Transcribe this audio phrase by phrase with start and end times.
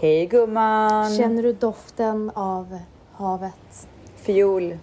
[0.00, 1.14] Hej gumman!
[1.16, 2.78] Känner du doften av
[3.12, 3.88] havet?
[4.16, 4.78] Fiol.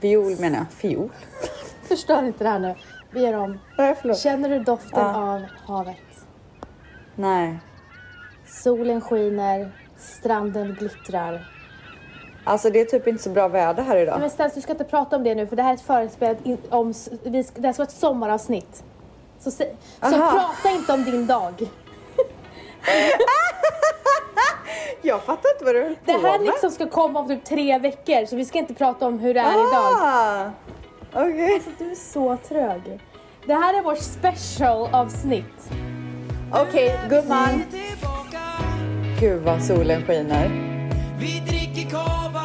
[0.00, 0.72] Fiol menar jag.
[0.72, 1.10] Fiol?
[1.88, 2.74] Förstör inte det här nu.
[3.10, 3.58] Vi gör om.
[3.78, 4.18] Nej, förlåt.
[4.18, 5.34] Känner du doften Ja.
[5.34, 6.26] av havet?
[7.14, 7.58] Nej.
[8.46, 11.48] Solen skiner, stranden glittrar.
[12.44, 14.20] Alltså det är typ inte så bra väder här idag.
[14.20, 16.46] Men Stens, du ska inte prata om det nu för det här är ett förinspelat
[16.46, 18.84] in, om, vi ska, det här ska vara ett sommaravsnitt.
[19.40, 19.64] Så, så
[20.00, 21.70] prata inte om din dag.
[25.02, 26.46] Jag fattar inte vad du höll Det på här med.
[26.46, 29.40] liksom ska komma om typ tre veckor så vi ska inte prata om hur det
[29.40, 29.92] är idag.
[30.02, 30.50] Ah,
[31.12, 31.62] Okej.
[31.78, 33.00] Du är så trög.
[33.46, 35.70] Det här är vårt special avsnitt.
[36.52, 37.62] Okej, gumman.
[37.70, 38.40] tillbaka
[39.20, 40.48] Gud vad solen skiner.
[41.18, 42.40] Vi dricker cava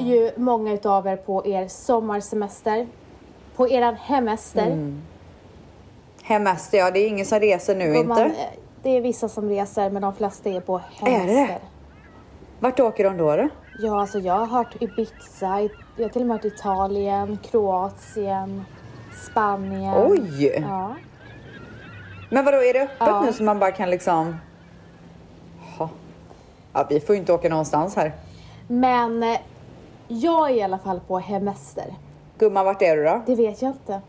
[0.00, 2.86] ju många utav er på er sommarsemester.
[3.56, 4.94] På eran hemester.
[6.22, 8.22] Hemester, ja det är ingen som reser nu man, inte.
[8.22, 8.46] eh,
[8.82, 11.58] det är vissa som reser men de flesta är på Är det hemester.
[12.60, 13.36] Vart åker de då?
[13.36, 13.48] då?
[13.78, 18.64] Ja, alltså jag har hört Ibiza, jag har till och med hört Italien, Kroatien,
[19.30, 19.94] Spanien.
[20.10, 20.46] Oj!
[20.68, 20.94] Ja.
[22.30, 23.22] Men vadå, är det öppet Ja.
[23.26, 24.36] nu så man bara kan liksom...
[26.72, 28.12] Ja, vi får ju inte åka någonstans här.
[28.68, 29.38] Men eh,
[30.08, 31.94] jag är i alla fall på hemester.
[32.38, 33.22] Gumman, vart är du då?
[33.26, 34.00] Det vet jag inte.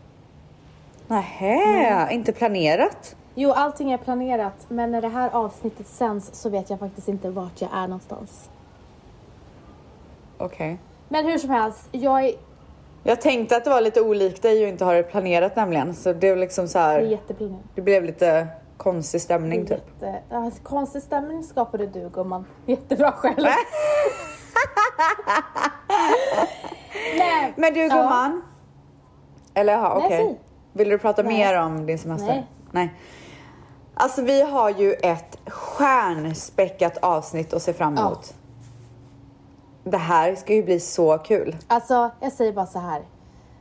[1.06, 3.16] Nähä, inte planerat?
[3.34, 7.30] Jo, allting är planerat, men när det här avsnittet sänds så vet jag faktiskt inte
[7.30, 8.48] vart jag är någonstans.
[10.38, 10.78] Okej.
[11.08, 12.32] Men hur som helst, jag är,
[13.02, 15.94] Jag tänkte att det var lite olikt dig och inte ha det planerat nämligen.
[15.94, 17.00] Så det var liksom så det är här.
[17.00, 17.60] jätteplanerat.
[17.74, 19.82] Det blev lite konstig stämning typ.
[20.00, 20.20] Jätte,
[20.62, 22.44] konstig stämning skapade du gumman.
[22.66, 23.46] Jättebra själv.
[27.18, 27.54] Nej.
[27.56, 27.88] Men du Ja.
[27.96, 28.42] gumman.
[29.54, 30.10] Eller jaha, okej.
[30.10, 30.40] säg.
[30.72, 31.32] Vill du prata Nej.
[31.38, 32.26] mer om din semester?
[32.28, 32.46] Nej.
[32.70, 32.94] Nej.
[33.94, 38.06] Alltså vi har ju ett stjärnspäckat avsnitt att se fram Ja.
[38.06, 38.34] emot.
[39.84, 41.56] Det här ska ju bli så kul.
[41.66, 43.02] Alltså, jag säger bara så här.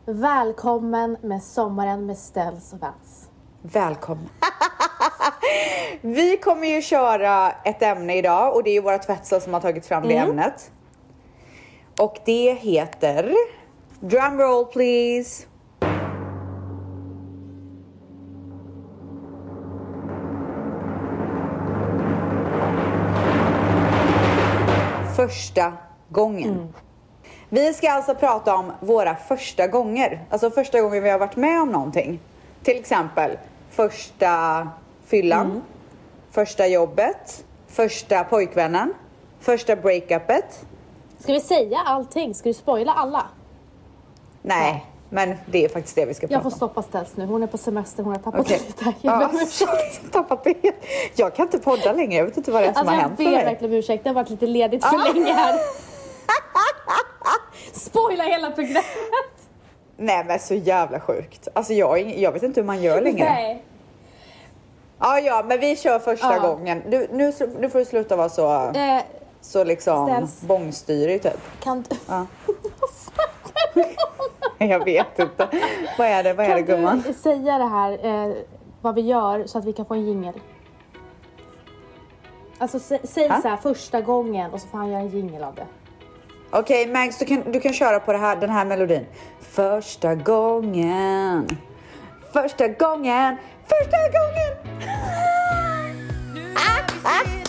[0.06, 3.30] Välkommen med sommaren med Ställs och Vans.
[3.62, 4.30] Välkommen.
[6.02, 9.62] vi kommer ju köra ett ämne idag och det är ju våra tvättsar som har
[9.62, 10.72] tagit fram det ämnet.
[12.00, 13.34] Och det heter
[14.00, 15.46] Drumroll please.
[25.16, 25.74] Första
[26.10, 26.74] gången.
[27.50, 30.26] Vi ska alltså prata om våra första gånger.
[30.30, 32.20] Alltså första gången vi har varit med om någonting.
[32.64, 33.38] Till exempel
[33.70, 34.70] första
[35.06, 35.62] fyllan,
[36.32, 38.94] första jobbet, första pojkvännen,
[39.40, 40.66] första breakupet.
[41.24, 42.34] Ska vi säga allting?
[42.36, 43.26] Ska du spoila alla?
[44.42, 46.56] Nej, men det är faktiskt det vi ska prata Jag får om.
[46.56, 47.26] stoppa Ställs nu.
[47.26, 48.62] Hon är på semester, hon har tappat Okej.
[48.68, 48.94] lite.
[49.02, 50.02] Jag ber om ursäkt.
[50.12, 50.56] tappat det.
[51.16, 52.14] Jag kan inte podda längre.
[52.18, 53.46] Jag vet inte vad det är som Alltså har jag hänt för ber mig.
[53.46, 54.04] verkligen om ursäkt.
[54.04, 55.14] Det har varit lite ledigt för Ah.
[55.14, 55.56] länge här.
[57.74, 58.84] Spoila hela programmet.
[59.98, 61.48] Nej men så jävla sjukt.
[61.54, 63.26] Alltså jag, jag vet inte hur man gör längre.
[63.26, 63.64] Nej.
[65.00, 66.40] Ja, ja, men vi kör första Ja.
[66.48, 66.82] gången.
[66.90, 69.02] Du, nu, nu får du sluta vara så, Eh,
[69.44, 70.42] så liksom Ställs.
[70.42, 71.40] bångstyrig typ.
[71.64, 71.96] kan du...
[72.08, 72.26] Ja.
[74.68, 75.48] Jag vet inte.
[75.98, 77.04] Vad är det, vad är det Kan gumman?
[77.08, 78.36] du säga det här, eh,
[78.82, 80.34] vad vi gör, så att vi kan få en jingel?
[82.58, 83.42] Alltså sä, säg Ha?
[83.42, 85.66] så här första gången och så får han göra en jingel av det.
[86.52, 89.06] Okej Max, du kan, du kan köra på det här, den här melodin.
[89.42, 91.48] Första gången.
[92.34, 93.38] Första gången.
[93.66, 94.80] Första gången.
[96.34, 97.43] Nu när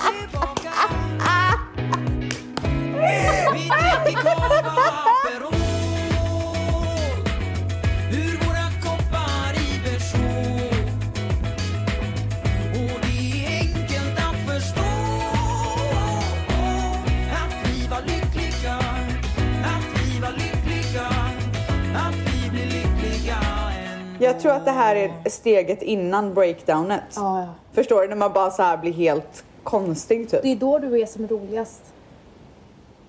[24.24, 27.02] Jag tror att det här är steget innan breakdownet.
[27.16, 27.48] Ja, ja.
[27.72, 28.08] Förstår du?
[28.08, 30.42] När man bara så här blir helt konstig typ.
[30.42, 31.82] Det är då du är som roligast.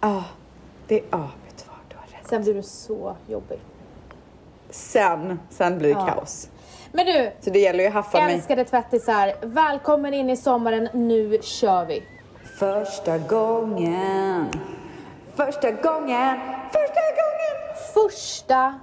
[0.01, 0.23] Ja,
[0.87, 2.27] det, ja, vet du vad, du har rätt.
[2.29, 3.59] Sen blir du så jobbig.
[4.69, 6.05] Sen, sen blir det Ja.
[6.13, 6.49] kaos.
[6.91, 8.33] Men du, Så det gäller ju att haffa mig.
[8.35, 9.33] älskade tvättisar.
[9.41, 10.89] Välkommen in i sommaren.
[10.93, 12.03] Nu kör vi.
[12.59, 14.45] Första gången.
[15.35, 16.39] Första gången.
[16.71, 17.75] Första gången.
[17.93, 18.79] Första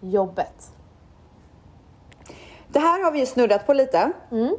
[0.00, 0.70] jobbet.
[2.68, 4.12] Det här har vi ju snuddat på lite.
[4.32, 4.56] Mm.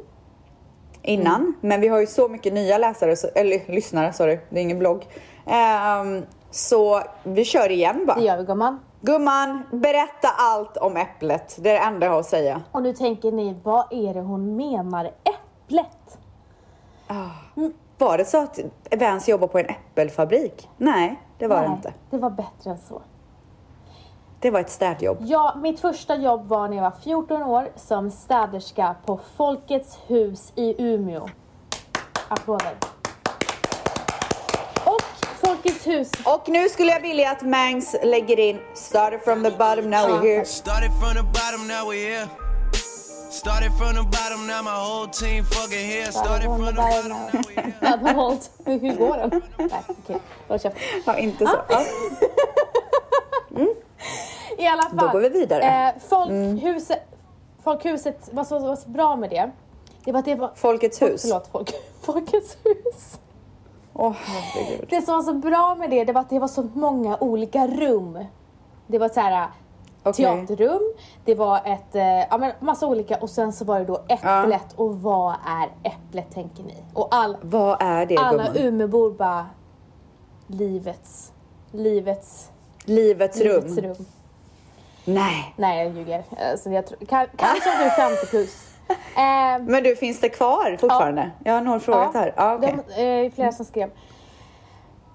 [1.02, 4.78] Innan, men vi har ju så mycket nya läsare, eller lyssnare, sorry, det är ingen
[4.78, 5.06] blogg.
[5.46, 8.16] Ehm, så vi kör igen bara.
[8.16, 8.80] Det gör vi gumman.
[9.00, 11.56] Gumman, berätta allt om äpplet.
[11.60, 12.62] Det är det enda jag har att säga.
[12.72, 15.04] Och nu tänker ni, vad är det hon menar?
[15.24, 16.18] Äpplet?
[17.98, 18.58] Var det så att
[18.98, 20.68] Vans jobbar på en äppelfabrik?
[20.76, 21.92] Nej, det var det Nej, inte.
[22.10, 23.02] det var bättre än så.
[24.40, 25.16] Det var ett städjobb.
[25.20, 30.52] Ja, mitt första jobb var när jag var 14 år som städerska på Folkets hus
[30.54, 31.28] i Umeå.
[32.28, 32.72] Applåder.
[35.66, 39.50] Och Folkets hus Och nu skulle jag vilja att Mangs lägger in Started from the
[39.50, 40.44] bottom, now we're here.
[40.44, 42.28] Started from the bottom, now we're here.
[43.30, 46.12] Started from the bottom, now my whole team fucking here.
[46.12, 47.62] Started from the bottom, now we're
[48.64, 48.78] here.
[48.80, 49.42] Hur går den?
[49.56, 50.20] Nej, okej.
[50.48, 50.82] Håll käften.
[51.06, 51.58] Ja, inte så.
[51.68, 51.84] Ja.
[54.58, 54.96] I alla fall.
[54.96, 55.62] Då går vi vidare.
[55.62, 57.02] Eh, folkhuset,
[57.64, 59.50] folkhuset, vad som var så bra med det,
[60.04, 60.50] det var att det var...
[60.54, 61.22] Folkets hus.
[61.22, 61.70] Förlåt, folk,
[62.02, 63.18] Folkets hus.
[63.98, 64.86] Herregud.
[64.90, 67.66] Det som var så bra med det, det var att det var så många olika
[67.66, 68.18] rum.
[68.86, 69.48] Det var så här
[70.02, 70.24] Okej.
[70.46, 70.92] teaterrum,
[71.24, 74.72] det var ett, eh, ja men massa olika och sen så var det då äpplet
[74.76, 76.74] och vad är äpplet tänker ni?
[76.94, 78.56] Och all, Vad är det alla gumman?
[78.56, 79.46] Umeåbor bara
[80.46, 81.32] livets,
[81.72, 82.50] livets,
[82.84, 83.62] Livets rum.
[83.64, 84.06] livets rum.
[85.04, 85.54] Nej.
[85.56, 86.24] Nej jag ljuger.
[86.52, 88.75] Alltså, jag tror, kan, kanske om du är 50 plus.
[88.88, 91.30] Eh, Men du, finns det kvar fortfarande?
[91.44, 92.32] Jag har nog frågat här.
[92.36, 92.78] Ja, okej.
[92.96, 93.90] de, eh, flera som skrev.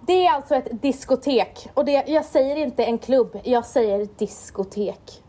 [0.08, 1.70] Det är alltså ett diskotek.
[1.74, 5.24] Och det, jag säger inte en klubb, jag säger diskotek.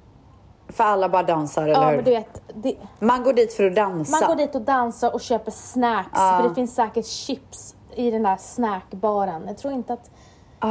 [0.68, 1.96] För alla bara dansar, eller Ja, hur?
[1.96, 4.16] men du vet, det, Man går dit för att dansa.
[4.20, 6.08] man går dit och dansar och köper snacks.
[6.12, 6.38] Ja.
[6.40, 9.42] För det finns säkert chips i den där snackbaren.
[9.46, 10.10] Jag tror inte att...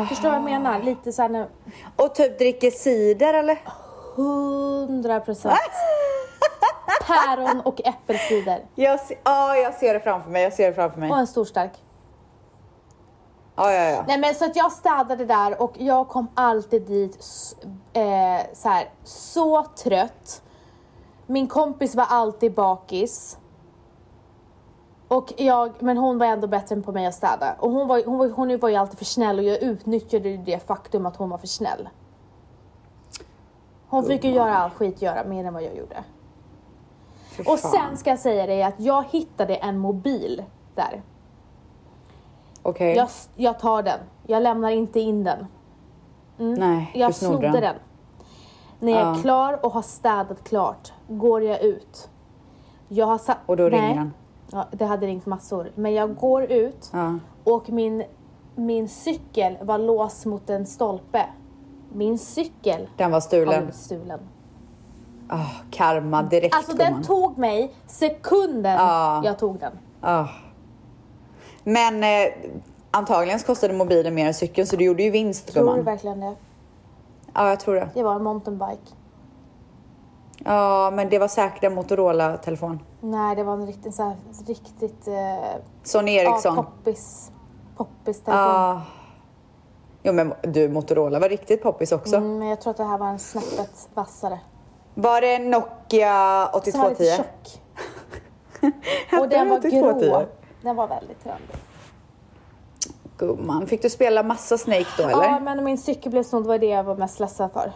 [0.09, 0.81] Förstår du vad jag menar?
[0.83, 1.47] Lite såhär nu...
[1.95, 3.57] Och typ dricker cider, eller?
[4.15, 5.53] 100 procent.
[7.07, 8.65] Päron och äppelcider.
[8.75, 10.43] Jag, se- ja, jag ser det framför mig.
[10.43, 11.11] Jag ser det framför mig.
[11.11, 11.71] Och en stor stark.
[13.55, 14.03] Ja, ja, ja.
[14.07, 17.15] Nej men så att jag städade där och jag kom alltid dit
[17.93, 18.03] eh,
[18.53, 20.41] så, här, så trött.
[21.27, 23.37] Min kompis var alltid bakis.
[25.07, 27.55] Och jag, men hon var ändå bättre än på mig att städa.
[27.59, 30.67] Och hon var, hon, var, hon var ju alltid för snäll och jag utnyttjade det
[30.67, 31.89] faktum att hon var för snäll.
[33.89, 36.03] Hon fick ju göra all skit göra mer än vad jag gjorde.
[37.45, 40.43] Och sen ska jag säga dig att jag hittade en mobil
[40.75, 41.01] där.
[42.61, 42.95] Okej.
[42.95, 43.99] Jag, jag tar den.
[44.27, 45.45] Jag lämnar inte in den.
[46.37, 47.61] Nej, Jag snodde den.
[47.61, 47.75] den.
[48.79, 49.21] När jag är Ja.
[49.21, 52.09] klar och har städat klart går jag ut.
[52.87, 53.37] Jag har satt...
[53.45, 53.95] Och då ringer Nej.
[53.95, 54.13] den.
[54.51, 55.71] Ja, det hade ringt massor.
[55.75, 57.17] Men jag går ut Ja.
[57.43, 58.03] och min,
[58.55, 61.25] min cykel var låst mot en stolpe.
[61.93, 63.57] Min cykel Den var har stulen.
[63.59, 64.19] blivit stulen.
[65.33, 67.03] Ah, karma direkt, Alltså den gumman.
[67.03, 69.21] tog mig sekunden Ja.
[69.25, 69.71] jag tog den.
[70.01, 70.27] Ah.
[71.63, 72.33] Men eh,
[72.91, 75.85] antagligen kostade mobilen mer än cykeln så du gjorde ju vinst Tror du gumman.
[75.85, 76.35] verkligen det?
[77.33, 77.89] Ja, jag tror det.
[77.93, 78.91] Det var en mountainbike.
[80.45, 82.79] Ja, men det var säkert en Motorola-telefon.
[83.01, 84.15] Nej, det var en riktigt, så här,
[84.47, 85.13] riktigt eh,
[85.83, 86.55] Sony ja, Ericsson.
[86.55, 87.31] poppis,
[87.77, 88.43] poppis telefon.
[88.45, 88.81] Ja.
[90.03, 92.15] Jo men du, Motorola var riktigt poppis också.
[92.15, 94.39] Mm, men jag tror att det här var en snäppet vassare.
[94.93, 97.17] Var det Nokia Som var lite 8210?
[97.17, 97.61] tjock.
[99.21, 100.09] Och den var 8210?
[100.09, 100.25] grå.
[100.61, 101.55] Den var väldigt trendig.
[103.17, 105.23] Gumman, fick du spela massa Snake då eller?
[105.23, 106.43] Ja, men min cykel blev snodd.
[106.43, 107.71] Det var det jag var mest ledsen för.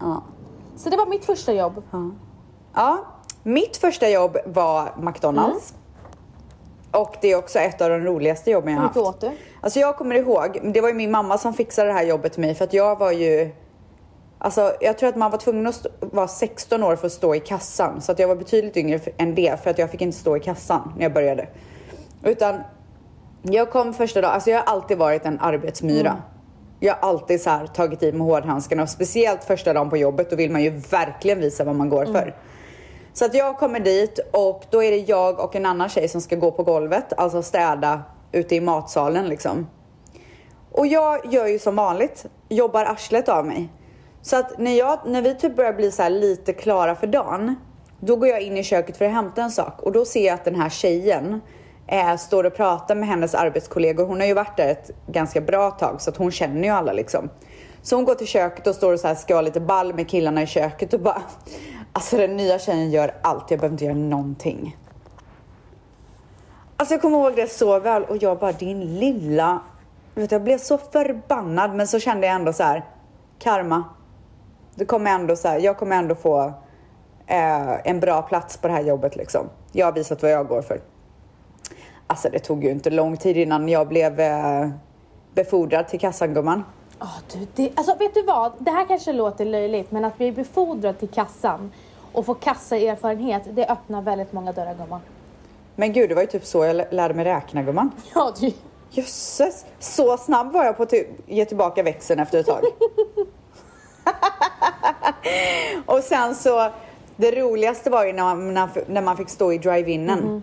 [0.00, 0.22] Ja.
[0.76, 1.82] Så det var mitt första jobb.
[2.74, 2.98] Ja,
[3.42, 5.74] mitt första jobb var McDonalds.
[6.90, 9.16] Och det är också ett av de roligaste jobben jag Hur har mycket haft.
[9.16, 9.36] åt du?
[9.60, 12.40] Alltså jag kommer ihåg, det var ju min mamma som fixade det här jobbet till
[12.40, 13.50] mig för att jag var ju
[14.44, 17.40] Alltså jag tror att man var tvungen att vara 16 år för att stå i
[17.40, 18.00] kassan.
[18.00, 20.40] Så att jag var betydligt yngre än det för att jag fick inte stå i
[20.40, 21.48] kassan när jag började.
[22.24, 22.60] Utan
[23.42, 26.16] jag kom första dagen, alltså jag har alltid varit en arbetsmyra.
[26.80, 30.30] Jag har alltid så här tagit i med hårdhandskarna och speciellt första dagen på jobbet
[30.30, 32.36] då vill man ju verkligen visa vad man går för.
[33.12, 36.20] Så att jag kommer dit och då är det jag och en annan tjej som
[36.20, 39.66] ska gå på golvet, alltså städa ute i matsalen liksom.
[40.72, 43.68] Och jag gör ju som vanligt, jobbar arslet av mig.
[44.22, 47.54] Så att när, jag, när vi typ börjar bli så här lite klara för dagen,
[48.00, 50.34] då går jag in i köket för att hämta en sak och då ser jag
[50.34, 51.40] att den här tjejen
[51.86, 54.06] eh, står och pratar med hennes arbetskollegor.
[54.06, 56.92] Hon har ju varit där ett ganska bra tag så att hon känner ju alla
[56.92, 57.30] liksom.
[57.82, 60.08] Så hon går till köket och står och så här ska ha lite ball med
[60.08, 61.22] killarna i köket och bara
[61.92, 64.76] Alltså den nya tjejen gör allt, jag behöver inte göra någonting.
[66.76, 69.60] Alltså jag kommer ihåg det så väl och jag bara din lilla...
[70.14, 72.84] Vet, du, jag blev så förbannad men så kände jag ändå så här
[73.38, 73.84] karma.
[74.74, 76.52] Det kommer ändå så här, jag kommer ändå få
[77.26, 79.48] eh, en bra plats på det här jobbet liksom.
[79.72, 80.80] Jag har visat vad jag går för.
[82.06, 84.68] Alltså det tog ju inte lång tid innan jag blev eh,
[85.34, 86.64] befordrad till kassan gumman.
[87.00, 88.52] Åh, du, det, alltså vet du vad?
[88.58, 91.72] Det här kanske låter löjligt men att bli befordrad till kassan
[92.12, 95.00] och få kassaerfarenhet det öppnar väldigt många dörrar gumman.
[95.76, 97.90] Men gud, det var ju typ så jag lärde mig räkna gumman.
[98.14, 98.52] Ja, du,
[98.90, 100.92] Jösses, så snabb var jag på att
[101.26, 102.64] ge tillbaka växeln efter ett tag.
[105.86, 106.70] och sen så,
[107.16, 108.54] det roligaste var ju när man,
[108.86, 110.42] när, man fick stå i drive-inen.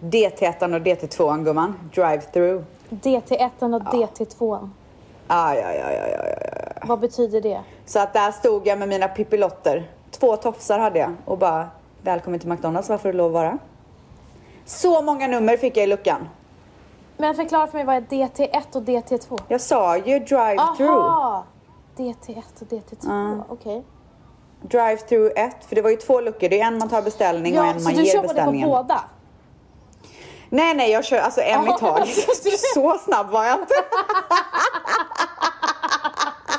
[0.00, 2.64] DT1 och DT2 gumman, drive-through.
[2.90, 4.70] DT1 och DT2.
[5.26, 6.86] Ah, ja, ja, ja, ja, ja, ja.
[6.86, 7.60] Vad betyder det?
[7.86, 9.90] Så att där stod jag med mina pippilotter.
[10.10, 11.68] Två tofsar hade jag och bara
[12.02, 13.58] välkommen till McDonalds, varför du lov att vara?
[14.64, 16.28] Så många nummer fick jag i luckan.
[17.16, 19.40] Men förklara för mig vad är DT1 och DT2?
[19.48, 21.42] Jag sa ju drive-through.
[21.98, 22.12] Aha!
[22.26, 23.84] DT1 och DT2, okej.
[24.62, 26.48] Drive-through 1, för det var ju två luckor.
[26.48, 28.34] Det är en man tar beställning och Ja, en så man du ger jobbade på
[28.34, 28.68] beställningen.
[28.68, 29.00] båda?
[30.48, 32.08] Nej, nej, jag kör alltså en i taget.
[32.74, 33.74] Så snabb var jag inte.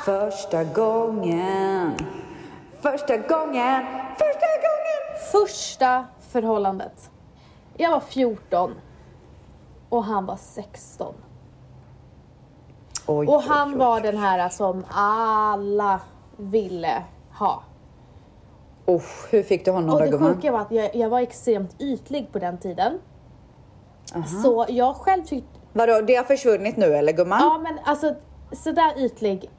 [0.04, 1.92] Första gången.
[2.80, 3.86] Första gången.
[4.18, 5.20] Första gången.
[5.32, 7.10] Första förhållandet.
[7.76, 8.74] Jag var 14
[9.88, 11.14] och han var 16.
[13.06, 13.78] Oj, Och han oj, oj.
[13.78, 16.00] var den här som alla
[16.36, 17.02] ville
[17.38, 17.62] ha.
[18.88, 20.34] Usch, hur fick du honom Och då det gumman?
[20.34, 22.98] sjuka var att jag, jag var extremt ytlig på den tiden.
[24.42, 27.38] Så jag själv tyckte, Vadå, det har försvunnit nu eller gumman?
[27.42, 28.14] ja men alltså
[28.52, 29.50] sådär ytlig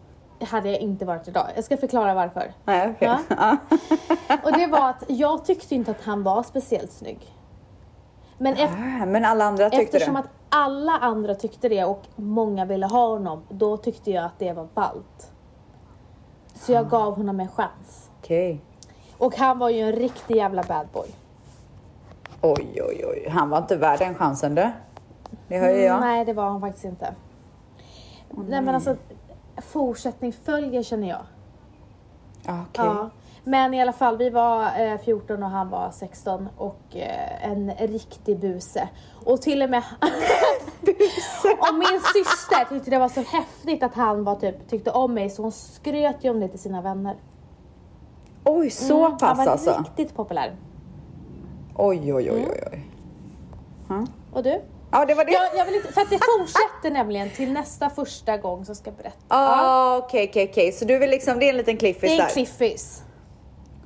[0.49, 1.47] hade jag inte varit idag.
[1.55, 2.53] Jag ska förklara varför.
[2.65, 3.17] Nej, okej.
[3.29, 3.57] Ja.
[4.43, 7.33] Och det var att jag tyckte inte att han var speciellt snygg.
[8.37, 10.19] Men ef- Ah, Men alla andra tyckte eftersom det.
[10.19, 14.53] att alla andra tyckte det och många ville ha honom, då tyckte jag att det
[14.53, 15.31] var ballt.
[16.53, 18.09] Så jag gav honom en chans.
[18.19, 18.61] Okej.
[19.17, 21.07] Och han var ju en riktig jävla bad boy.
[22.41, 23.29] Oj, oj, oj.
[23.29, 24.71] Han var inte värd den chansen du.
[25.47, 25.99] Det hör ju jag.
[25.99, 27.15] Nej, det var han faktiskt inte.
[28.29, 28.95] nej men alltså,
[29.57, 31.21] fortsättning följer känner jag.
[32.45, 32.85] Ah, Okej.
[32.85, 33.09] Ja.
[33.47, 37.71] Men i alla fall, vi var eh, 14 och han var 16 och eh, en
[37.79, 38.89] riktig buse.
[39.25, 39.83] Och till och med
[41.59, 45.29] och min syster tyckte det var så häftigt att han var typ, tyckte om mig
[45.29, 47.15] så hon skröt ju om det till sina vänner.
[48.43, 49.77] Oj, så Mm, han pass var alltså?
[49.79, 50.55] riktigt populär.
[51.75, 54.05] Oj, oj, oj, oj, oj.
[54.33, 54.61] Och du?
[54.91, 55.31] Ja, det var det.
[55.31, 58.91] Jag, jag vill inte, för att det fortsätter nämligen till nästa första gång som ska
[58.91, 59.17] berätta.
[59.27, 60.71] Ah, okej, okej, okej.
[60.71, 62.29] Så du vill liksom, det är en liten Det cliffis är en där.
[62.29, 63.03] cliffis.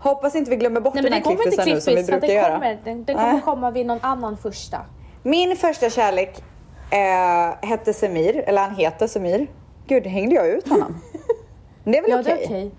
[0.01, 2.53] Hoppas inte vi glömmer bort Nej den här cliffisen nu som vi brukar den göra.
[2.53, 3.41] kommer, den, den kommer Nej.
[3.41, 4.77] komma vid någon annan första.
[5.23, 6.43] Min första kärlek
[6.91, 9.47] eh, hette Semir, eller han heter Semir.
[9.87, 10.95] Gud, hängde jag ut honom?
[11.83, 12.33] Det är väl Ja okej?
[12.43, 12.71] är okej.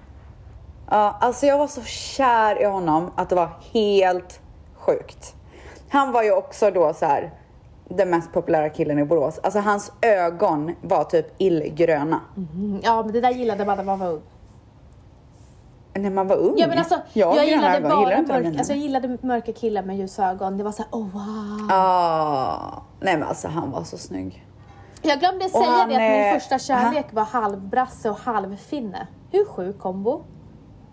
[0.90, 4.40] Ja, alltså jag var så kär i honom att det var helt
[4.74, 5.34] sjukt.
[5.88, 7.30] Han var ju också då så här
[7.88, 9.40] den mest populära killen i Borås.
[9.42, 12.20] Alltså hans ögon var typ illgröna.
[12.36, 14.22] Mm, Ja men det där gillade man när man var ung.
[15.94, 16.54] När man var ung.
[16.56, 20.30] Ja men alltså jag, jag, gillade bara mörk, alltså, jag gillade mörka killar med ljusa
[20.30, 20.58] ögon.
[20.58, 21.70] Det var såhär oh wow.
[21.70, 24.46] Ah, nej men alltså han var så snygg.
[25.02, 29.06] Jag glömde säga han, det att min eh, första kärlek var halvbrasse och halvfinne.
[29.30, 30.22] Hur sjuk kombo?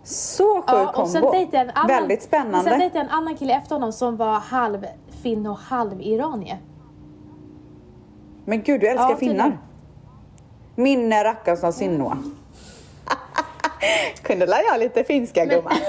[0.02, 1.36] Så sjuk Ja, och sen kombo.
[1.52, 2.70] jag en annan, Väldigt och spännande.
[2.70, 6.58] sen dejtade jag en annan kille efter honom som var halvfinne och halviranie.
[8.44, 9.58] Men gud, du älskar Ja, finnar.
[10.74, 12.16] Min är rackarns av Sinnå.
[14.22, 15.72] Kunde lära jag lite finska gumman.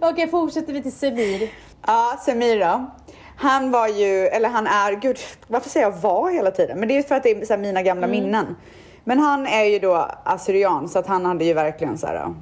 [0.00, 1.50] Okej fortsätter vi till Semir.
[1.86, 2.90] Ja, Semir då.
[3.36, 6.78] Han var ju, eller han är, gud varför säger jag var hela tiden?
[6.80, 8.20] Men det är för att det är mina gamla Mm.
[8.20, 8.56] minnen.
[9.04, 12.34] Men han är ju då assyrian så att han hade ju verkligen så här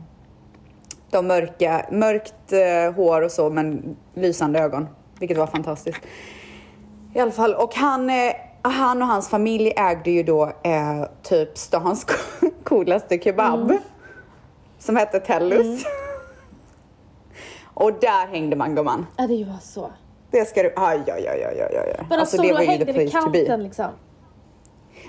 [1.11, 4.89] de mörka, mörkt eh, hår och så men lysande ögon.
[5.19, 6.01] Vilket var fantastiskt.
[7.15, 8.33] I alla fall, och han, eh,
[8.71, 12.07] han och hans familj ägde ju då eh, typ stans
[12.65, 13.61] coolaste kebab.
[13.71, 13.83] Mm.
[14.79, 15.85] Som hette Tellus.
[17.75, 19.07] och där hängde man gumman.
[19.17, 19.91] Ja det var så.
[20.31, 21.77] Det ska du, aj, aj, aj, aj, aj,
[22.11, 22.19] aj.
[22.19, 23.39] Alltså det var ju hängde the place to be.
[23.39, 23.87] kanten liksom.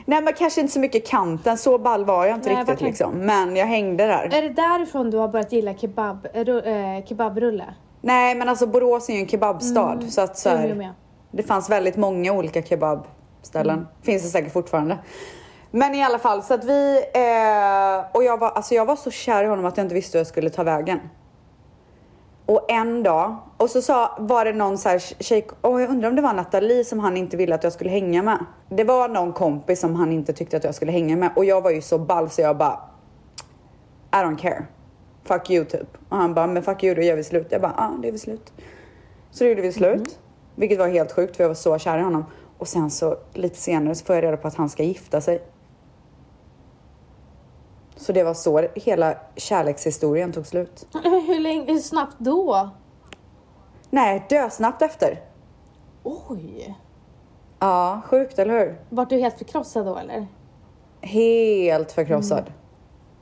[0.06, 3.14] Nej men kanske inte så mycket kanten, så ball var jag inte Nej, riktigt liksom.
[3.14, 4.30] Men jag hängde där.
[4.34, 7.66] Är det därifrån du har börjat gilla kebab, äh, ru- kebabrulle?
[8.02, 10.94] Nej men alltså Borås är ju en kebabstad så att så här,
[11.32, 12.62] det fanns väldigt många olika
[13.44, 13.88] kebabställen.
[14.02, 14.98] Finns det säkert fortfarande.
[15.72, 19.12] Men i alla fall så att vi, eh, och jag var, alltså jag var så
[19.12, 21.00] kär i honom att jag inte visste hur jag skulle ta vägen.
[22.46, 26.10] Och en dag, och så sa, var det någon så här tjej, och jag undrar
[26.10, 28.46] om det var Nathalie som han inte ville att jag skulle hänga med.
[28.70, 31.62] Det var någon kompis som han inte tyckte att jag skulle hänga med och jag
[31.62, 32.80] var ju så ball så jag bara
[34.12, 34.66] I don't care.
[35.24, 35.98] Fuck you typ.
[36.10, 37.48] Och han bara, men fuck you då gör vi slut.
[37.50, 38.54] Jag bara, ja ah, det är vi slut.
[39.32, 40.20] Så då gjorde vi slut.
[40.56, 42.26] Vilket var helt sjukt för jag var så kär i honom.
[42.64, 45.44] Och sen så lite senare så får jag reda på att han ska gifta sig.
[47.96, 50.88] Så det var så hela kärlekshistorien tog slut.
[51.04, 52.70] Hur, länge, hur snabbt då?
[53.90, 55.22] Nej, dösnabbt efter.
[56.04, 56.78] Oj.
[57.60, 58.82] Ja, sjukt eller hur?
[58.90, 60.28] Vart du helt förkrossad då eller?
[61.02, 62.54] Helt förkrossad.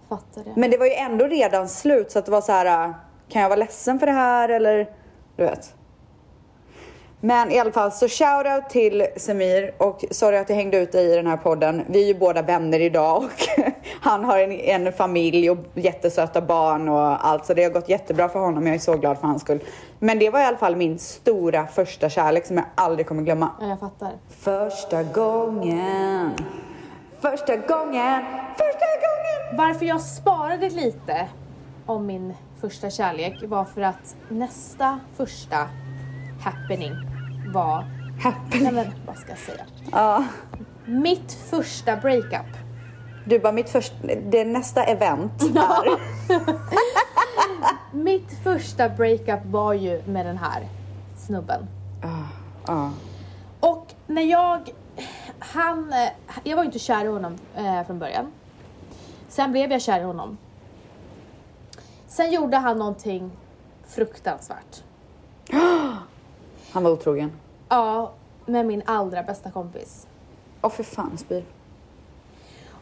[0.10, 0.54] Fattar det.
[0.56, 2.88] Men det var ju ändå redan slut så att det var så här.
[2.90, 2.96] äh,
[3.30, 4.96] kan jag vara ledsen för det här eller
[5.36, 5.76] du vet.
[7.24, 11.12] Men i alla fall så shoutout till Samir och sorry att jag hängde ut dig
[11.12, 11.82] i den här podden.
[11.90, 13.64] Vi är ju båda vänner idag och
[14.02, 18.30] han har en, en familj och jättesöta barn och allt så det har gått jättebra
[18.30, 18.68] för honom.
[18.68, 19.60] Jag är så glad för hans skull.
[20.00, 23.52] Men det var i alla fall min stora första kärlek som jag aldrig kommer glömma.
[23.62, 24.12] Ja, jag fattar.
[24.30, 26.32] Första gången,
[27.20, 28.26] första gången,
[28.58, 29.58] första gången.
[29.58, 31.28] Varför jag sparade lite
[31.86, 35.58] om min första kärlek var för att nästa första
[36.44, 37.11] happening
[37.52, 37.86] var...
[38.24, 38.64] Happening.
[38.64, 39.66] Nej men vad ska jag säga?
[39.92, 40.26] Ja.
[40.86, 42.58] Mitt första breakup.
[43.26, 43.96] Du bara, mitt första,
[44.30, 46.00] det nästa event är...
[47.96, 50.68] Mitt första breakup var ju med den här
[51.18, 51.68] snubben.
[52.68, 52.92] Ja.
[53.60, 54.70] Och när jag...
[55.40, 55.94] Han...
[56.44, 58.32] Jag var ju inte kär i honom eh, från början.
[59.30, 60.38] Sen blev jag kär i honom.
[62.08, 63.32] Sen gjorde han någonting
[63.88, 64.84] fruktansvärt.
[66.72, 67.32] Han var otrogen.
[67.70, 68.12] Ja,
[68.46, 70.08] med min allra bästa kompis.
[70.62, 71.46] Åh för fan, spyr.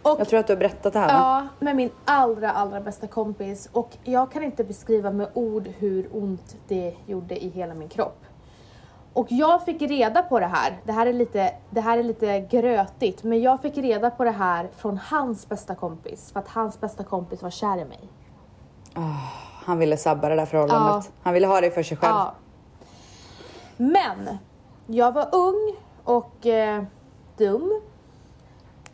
[0.02, 1.14] Och Jag tror att du har berättat det här va?
[1.60, 3.70] Ja, med min allra, allra bästa kompis.
[3.72, 8.26] Och jag kan inte beskriva med ord hur ont det gjorde i hela min kropp.
[9.14, 12.40] Och jag fick reda på det här, det här är lite, det här är lite
[12.40, 16.32] grötigt, men jag fick reda på det här från hans bästa kompis.
[16.32, 18.00] För att hans bästa kompis var kär i mig.
[19.66, 21.12] Han ville sabba det där förhållandet.
[21.22, 22.14] Han ville ha det för sig själv.
[22.16, 22.34] Ja.
[23.82, 24.38] Men
[24.88, 26.84] jag var ung och eh,
[27.38, 27.82] dum.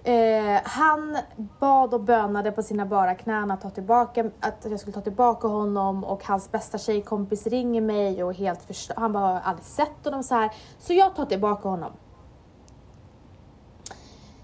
[0.03, 1.17] Eh, han
[1.59, 5.47] bad och bönade på sina bara knän att, ta tillbaka, att jag skulle ta tillbaka
[5.47, 8.95] honom och hans bästa tjejkompis ringer mig och helt förstör.
[8.97, 10.51] Han bara, har aldrig sett honom så här.
[10.79, 11.91] Så jag tar tillbaka honom.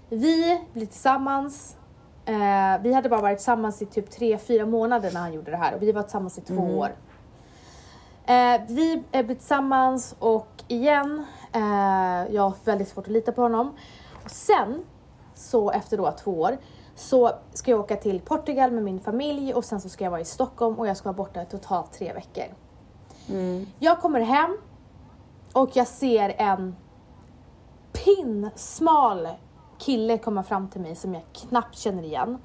[0.08, 1.76] Vi blir tillsammans.
[2.24, 5.56] Eh, vi hade bara varit tillsammans i typ tre fyra månader när han gjorde det
[5.56, 6.92] här och vi var tillsammans i två år.
[8.26, 13.42] Eh, vi är blir tillsammans och igen, eh, jag har väldigt svårt att lita på
[13.42, 13.76] honom.
[14.24, 14.84] Och sen,
[15.34, 16.58] så efter då två år,
[16.94, 20.20] så ska jag åka till Portugal med min familj och sen så ska jag vara
[20.20, 22.44] i Stockholm och jag ska vara borta totalt tre veckor.
[23.78, 24.58] Jag kommer hem
[25.52, 26.76] och jag ser en
[27.92, 29.28] pinsmal
[29.78, 32.38] kille komma fram till mig som jag knappt känner igen.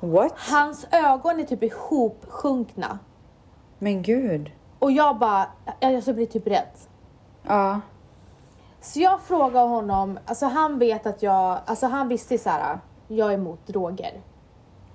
[0.00, 0.32] What?
[0.36, 2.98] Hans ögon är typ ihopsjunkna.
[3.78, 4.52] Men gud.
[4.82, 5.46] Och jag bara,
[5.80, 6.68] jag blir typ rädd.
[7.42, 7.80] Ja.
[8.80, 13.30] Så jag frågar honom, alltså han vet att jag, alltså han visste så här, jag
[13.30, 14.20] är emot droger.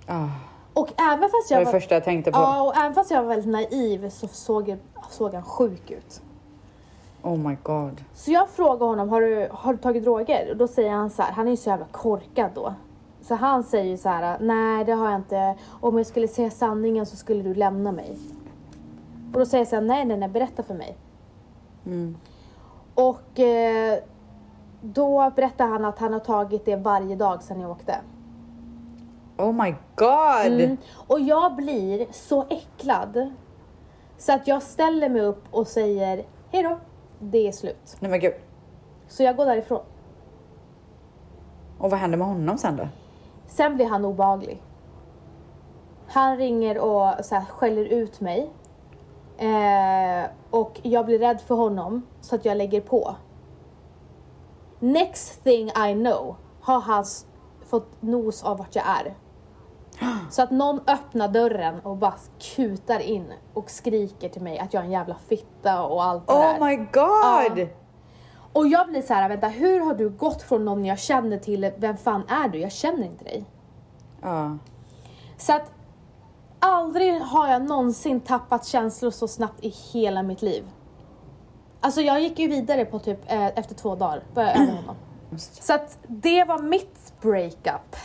[0.08, 0.28] Ah.
[0.74, 2.40] Och även fast Det jag var det första jag tänkte på.
[2.40, 4.78] Ja, och även fast jag var väldigt naiv så såg,
[5.10, 6.22] såg han sjuk ut.
[7.24, 8.04] Oh my god.
[8.14, 10.52] Så jag frågar honom, har du, har du tagit droger?
[10.52, 12.74] Och då säger han så här, han är ju så jävla korkad då.
[13.22, 15.56] Så han säger så här, nej det har jag inte.
[15.82, 18.18] Om jag skulle säga sanningen så skulle du lämna mig.
[19.34, 20.98] Och då säger jag så här, nej nej nej, berätta för mig.
[22.96, 24.00] Och eh,
[24.82, 27.96] då berättar han att han har tagit det varje dag sedan jag åkte.
[29.38, 30.62] Oh my god.
[30.62, 30.78] Mm.
[31.08, 33.32] Och jag blir så äcklad.
[34.18, 36.78] Så att jag ställer mig upp och säger, hej då,
[37.20, 37.98] det är slut.
[38.00, 38.34] Nej men gud.
[39.08, 39.82] Så jag går därifrån.
[41.78, 42.88] Och vad hände med honom sen då?
[43.48, 44.62] Sen blir han obehaglig.
[46.08, 48.50] Han ringer och så här, skäller ut mig.
[49.38, 53.16] Eh, och jag blir rädd för honom så att jag lägger på.
[54.80, 57.06] Next thing I know har han
[57.66, 59.16] fått nos av vart jag är.
[60.30, 62.14] Så att någon öppnar dörren och bara
[62.56, 66.34] kutar in och skriker till mig att jag är en jävla fitta och allt det
[66.34, 66.60] där.
[66.60, 67.60] Oh my god!
[67.60, 67.68] Ja.
[68.54, 71.72] Och jag blir så här, vänta hur har du gått från någon jag känner till
[71.78, 72.60] vem fan är du?
[72.60, 73.46] Jag känner inte dig.
[74.22, 74.58] Ja.
[75.38, 75.72] Så att
[76.60, 80.64] aldrig har jag någonsin tappat känslor så snabbt i hela mitt liv.
[81.80, 84.96] Alltså jag gick ju vidare på typ eh, efter två dagar, var jag över honom.
[85.38, 87.96] Så att det var mitt breakup.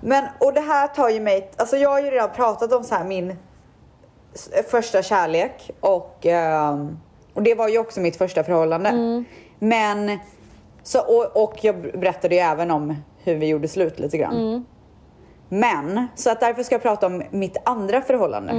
[0.00, 2.94] Men och det här tar ju mig, alltså jag har ju redan pratat om så
[2.94, 3.36] här min
[4.70, 6.98] första kärlek och, ehm,
[7.34, 8.90] och det var ju också mitt första förhållande.
[9.58, 10.18] Men,
[10.82, 14.34] så, och, och jag berättade ju även om hur vi gjorde slut lite grann.
[15.48, 18.52] Men, så att därför ska jag prata om mitt andra förhållande.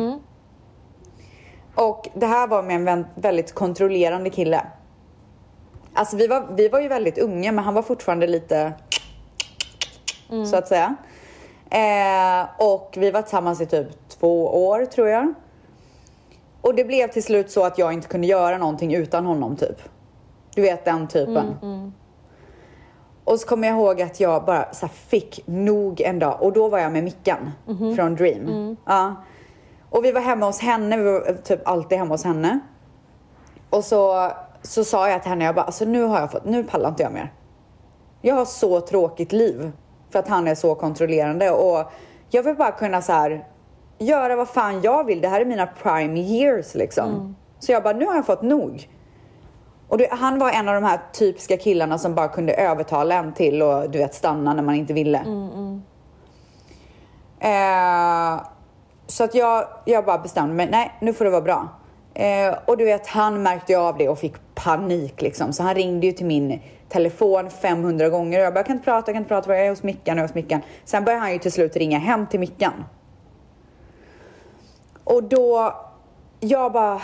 [1.76, 4.62] Och det här var med en väldigt kontrollerande kille.
[5.94, 8.74] Alltså vi var, vi var ju väldigt unga men han var fortfarande lite
[10.46, 10.96] så att säga.
[11.70, 15.34] Eh, och vi var tillsammans i typ två år tror jag.
[16.62, 19.82] Och det blev till slut så att jag inte kunde göra någonting utan honom typ.
[20.56, 21.46] Du vet den typen.
[23.28, 26.68] Och så kommer jag ihåg att jag bara så fick nog en dag och då
[26.68, 27.52] var jag med Mickan
[27.96, 28.78] från Dream.
[28.86, 29.16] Ja.
[29.90, 32.60] Och vi var hemma hos henne, vi var typ alltid hemma hos henne.
[33.70, 36.64] Och så, så sa jag till henne, jag bara, alltså nu har jag fått, nu
[36.64, 37.34] pallar inte jag mer.
[38.22, 39.72] Jag har så tråkigt liv
[40.10, 41.92] för att han är så kontrollerande och
[42.30, 43.48] jag vill bara kunna så här
[43.98, 45.22] göra vad fan jag vill.
[45.22, 47.36] Det här är mina prime years liksom.
[47.60, 48.90] Så jag bara, nu har jag fått nog.
[49.88, 53.34] Och det, han var en av de här typiska killarna som bara kunde övertala en
[53.34, 55.18] till och du vet stanna när man inte ville.
[57.40, 58.42] Eh,
[59.08, 61.68] så att jag, jag bara bestämde mig, nej nu får det vara bra.
[62.14, 65.54] Eh, och du vet han märkte ju av det och fick panik liksom.
[65.54, 68.86] Så han ringde ju till min telefon 500 gånger och jag bara, jag kan inte
[68.86, 70.62] prata, jag kan inte prata, jag är hos Mickan, jag är hos Mickan.
[70.86, 72.74] Sen började han ju till slut ringa hem till Mickan.
[75.04, 75.76] Och då,
[76.40, 77.02] jag bara,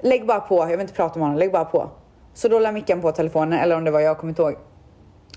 [0.00, 1.90] lägg bara på, jag vill inte prata med honom, lägg bara på.
[2.34, 4.56] Så då la Mickan på telefonen, eller om det var jag, kommer inte ihåg.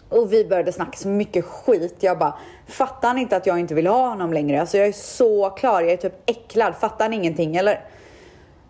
[0.10, 1.96] Och vi började snacka så mycket skit.
[2.00, 2.34] Jag bara,
[2.68, 4.62] fattar han inte att jag inte vill ha honom längre?
[4.62, 6.76] Alltså jag är så klar, jag är typ äcklad.
[6.76, 7.82] Fattar han ingenting eller?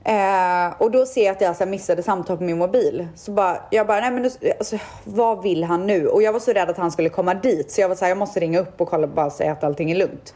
[0.04, 3.08] Eh, och då ser jag att jag så missade samtal på min mobil.
[3.16, 6.08] Så bara, jag bara, nej men du, alltså, vad vill han nu?
[6.08, 7.72] Och jag var så rädd att han skulle komma dit.
[7.72, 9.92] Så jag var så här, jag måste ringa upp och kolla bara säga att allting
[9.92, 10.34] är lugnt.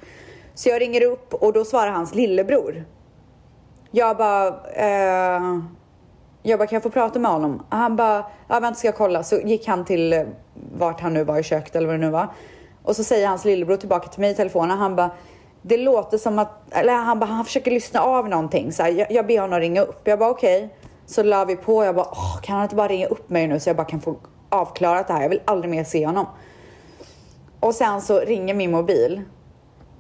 [0.53, 2.85] Så jag ringer upp och då svarar hans lillebror.
[3.91, 5.41] Jag bara, eh,
[6.43, 7.63] jag bara, kan jag få prata med honom?
[7.69, 9.23] Han bara, ja vänta ska jag kolla.
[9.23, 10.23] Så gick han till eh,
[10.77, 12.27] vart han nu var i köket eller vad det nu var.
[12.83, 14.77] Och så säger hans lillebror tillbaka till mig i telefonen.
[14.77, 15.11] Han bara,
[15.61, 18.71] det låter som att, eller han bara, han försöker lyssna av någonting.
[18.71, 20.01] Så här, jag, jag ber honom ringa upp.
[20.03, 20.75] Jag bara okej.
[21.05, 21.85] Så la vi på.
[21.85, 24.01] Jag bara, Åh, kan han inte bara ringa upp mig nu så jag bara kan
[24.01, 24.15] få
[24.49, 25.21] avklarat det här.
[25.21, 26.25] Jag vill aldrig mer se honom.
[27.59, 29.21] Och sen så ringer min mobil.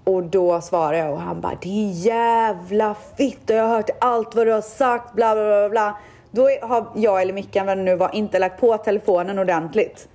[0.03, 4.47] Och då svarar jag och han bara din jävla fitta, jag har hört allt vad
[4.47, 5.97] du har sagt, bla bla bla bla.
[6.31, 10.07] Då har jag eller Mickan, vad det nu var, inte lagt på telefonen ordentligt.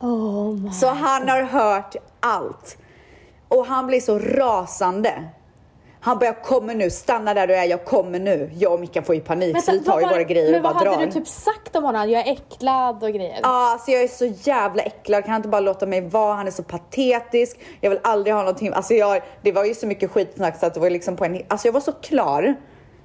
[0.00, 0.70] Oh my.
[0.70, 2.76] Så han har hört allt.
[3.48, 5.24] Och han blir så rasande.
[6.02, 8.50] Han bara, jag kommer nu, stanna där du är, jag kommer nu.
[8.54, 10.62] Jag och Mickan får ju panik så vi tar ju vad våra grejer men och
[10.62, 10.92] bara vad drar.
[10.92, 12.10] hade du typ sagt om honom?
[12.10, 13.38] Jag är äcklad och grejer.
[13.42, 15.24] Ja, alltså jag är så jävla äcklad.
[15.24, 16.34] Kan han inte bara låta mig vara?
[16.34, 17.58] Han är så patetisk.
[17.80, 18.72] Jag vill aldrig ha någonting.
[18.72, 21.42] Alltså jag, det var ju så mycket skitsnack så att det var liksom på en...
[21.48, 22.54] Alltså jag var så klar.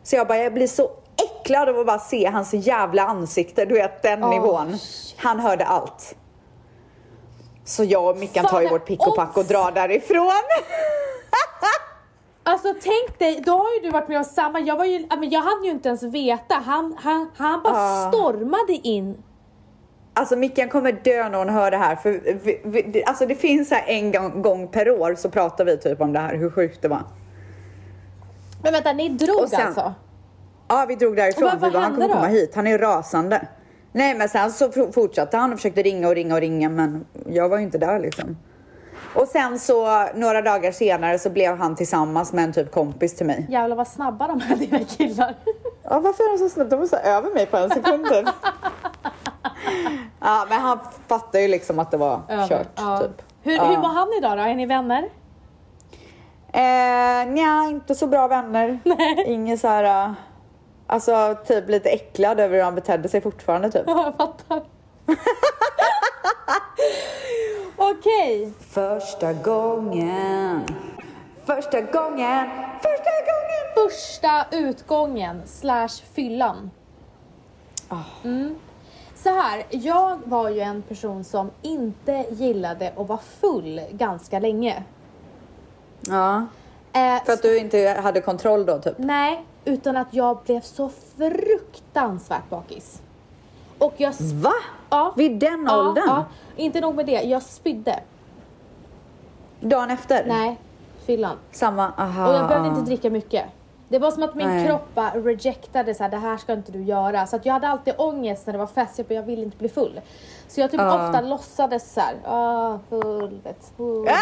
[0.03, 0.89] Så jag bara, jag blir så
[1.23, 3.65] äcklad av att bara se hans jävla ansikte.
[3.65, 4.77] Du vet den Åh, nivån.
[5.17, 6.15] Han hörde allt.
[7.63, 10.31] Så jag och Mickan tar ju vårt pick och pack och drar därifrån.
[12.47, 15.29] Alltså tänk dig, då har ju du varit med om samma, jag var ju, men
[15.29, 18.11] jag hann ju inte ens veta, han, han, han bara Ah.
[18.11, 19.23] stormade in.
[20.13, 21.95] Alltså Mickan kommer dö när hon hör det här.
[21.95, 22.11] För
[22.43, 25.77] vi, vi, det- alltså det finns här en gång, gång per år så pratar vi
[25.77, 27.03] typ om det här, hur sjukt det var.
[28.63, 29.93] Men vänta, ni drog Och sen- alltså?
[30.79, 31.43] Ja, vi drog därifrån.
[31.43, 32.13] Och vad- vad vi bara, han kommer då?
[32.13, 32.55] komma hit.
[32.55, 33.47] Han är rasande.
[33.91, 37.49] Nej, men sen så fortsatte han och försökte ringa och ringa och ringa, men jag
[37.49, 38.37] var ju inte där liksom.
[39.15, 43.25] Och sen så några dagar senare så blev han tillsammans med en typ kompis till
[43.25, 43.45] mig.
[43.49, 45.35] Jävlar vad snabba de är dina killar.
[45.83, 46.69] Ja, varför är de så snabba?
[46.69, 48.25] De var så över mig på en sekund typ.
[50.21, 52.99] ja, men han fattade ju liksom att det var kört Ja.
[52.99, 53.21] typ.
[53.43, 53.63] Hur, Ja.
[53.65, 54.43] hur mår han idag då?
[54.43, 55.09] Är ni vänner?
[56.53, 58.79] Eh, nja, inte så bra vänner.
[59.25, 60.13] Inget så här...
[60.87, 63.83] Alltså typ lite äcklad över hur han betedde sig fortfarande typ.
[63.87, 64.63] Ja, jag fattar.
[67.77, 68.53] Okej.
[68.69, 70.65] Första gången,
[71.45, 72.49] första gången,
[72.81, 73.45] första gången.
[73.75, 76.71] Första utgången slash fyllan.
[77.89, 77.95] Ah.
[78.23, 78.55] Mm.
[79.15, 84.83] Så här, jag var ju en person som inte gillade att vara full ganska länge.
[85.99, 86.45] Ja,
[86.95, 88.93] Eh, för att du inte hade kontroll då typ.
[88.97, 93.01] Nej, utan att jag blev så fruktansvärt bakis.
[93.77, 94.13] Och jag...
[94.33, 94.53] Va?
[94.89, 95.13] Ja.
[95.17, 96.03] Vid den ja, åldern?
[96.07, 96.25] Ja,
[96.55, 97.99] inte nog med det, jag spydde.
[99.59, 100.25] Dagen efter?
[100.27, 100.59] Nej,
[101.05, 101.37] fyllan.
[101.51, 102.27] Samma, aha.
[102.27, 103.45] Och jag behövde inte dricka mycket.
[103.87, 104.67] Det var som att min Nej.
[104.67, 107.27] kropp bara rejectade så här, det här ska inte du göra.
[107.27, 109.57] Så att jag hade alltid ångest när det var fest, jag, bara, jag vill inte
[109.57, 110.01] bli full.
[110.47, 111.07] Så jag typ Ja.
[111.09, 114.07] ofta låtsades så här, ah, full, vet, full.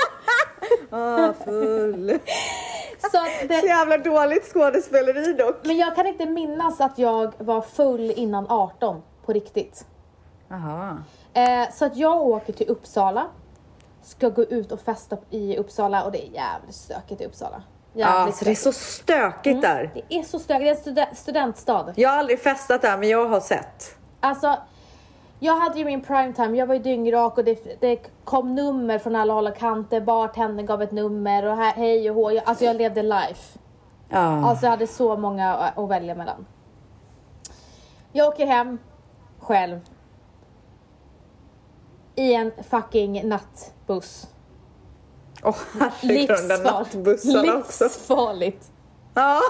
[0.90, 2.18] Ah, full.
[2.98, 5.56] Så att Så det, jävla dåligt skådespeleri dock.
[5.62, 9.86] men jag kan inte minnas att jag var full innan 18 på riktigt.
[10.50, 10.96] Aha.
[11.34, 13.26] Eh, så att jag åker till Uppsala
[14.02, 17.62] ska gå ut och festa i Uppsala och det är jävligt stökigt i Uppsala.
[17.92, 19.90] Ja, Jävligt alltså det är så stökigt där.
[20.08, 21.92] det är så stökigt, det är en studen- studentstad.
[21.96, 23.96] Jag har aldrig festat där men jag har sett.
[24.20, 24.58] Alltså,
[25.42, 29.16] jag hade ju min primetime, jag var ju dyngrak och det, det kom nummer från
[29.16, 30.00] alla håll och kanter.
[30.00, 32.30] Bartendern gav ett nummer och här, hej och hå.
[32.30, 33.58] Jag, alltså jag levde life.
[34.08, 34.18] Ja.
[34.18, 36.46] Alltså jag hade så många att, att välja mellan.
[38.12, 38.78] Jag åker hem
[39.38, 39.80] själv.
[42.14, 44.26] I en fucking nattbuss.
[45.42, 47.84] Åh herregud, de där nattbussarna också.
[47.84, 48.70] Livsfarligt.
[49.14, 49.40] Ja.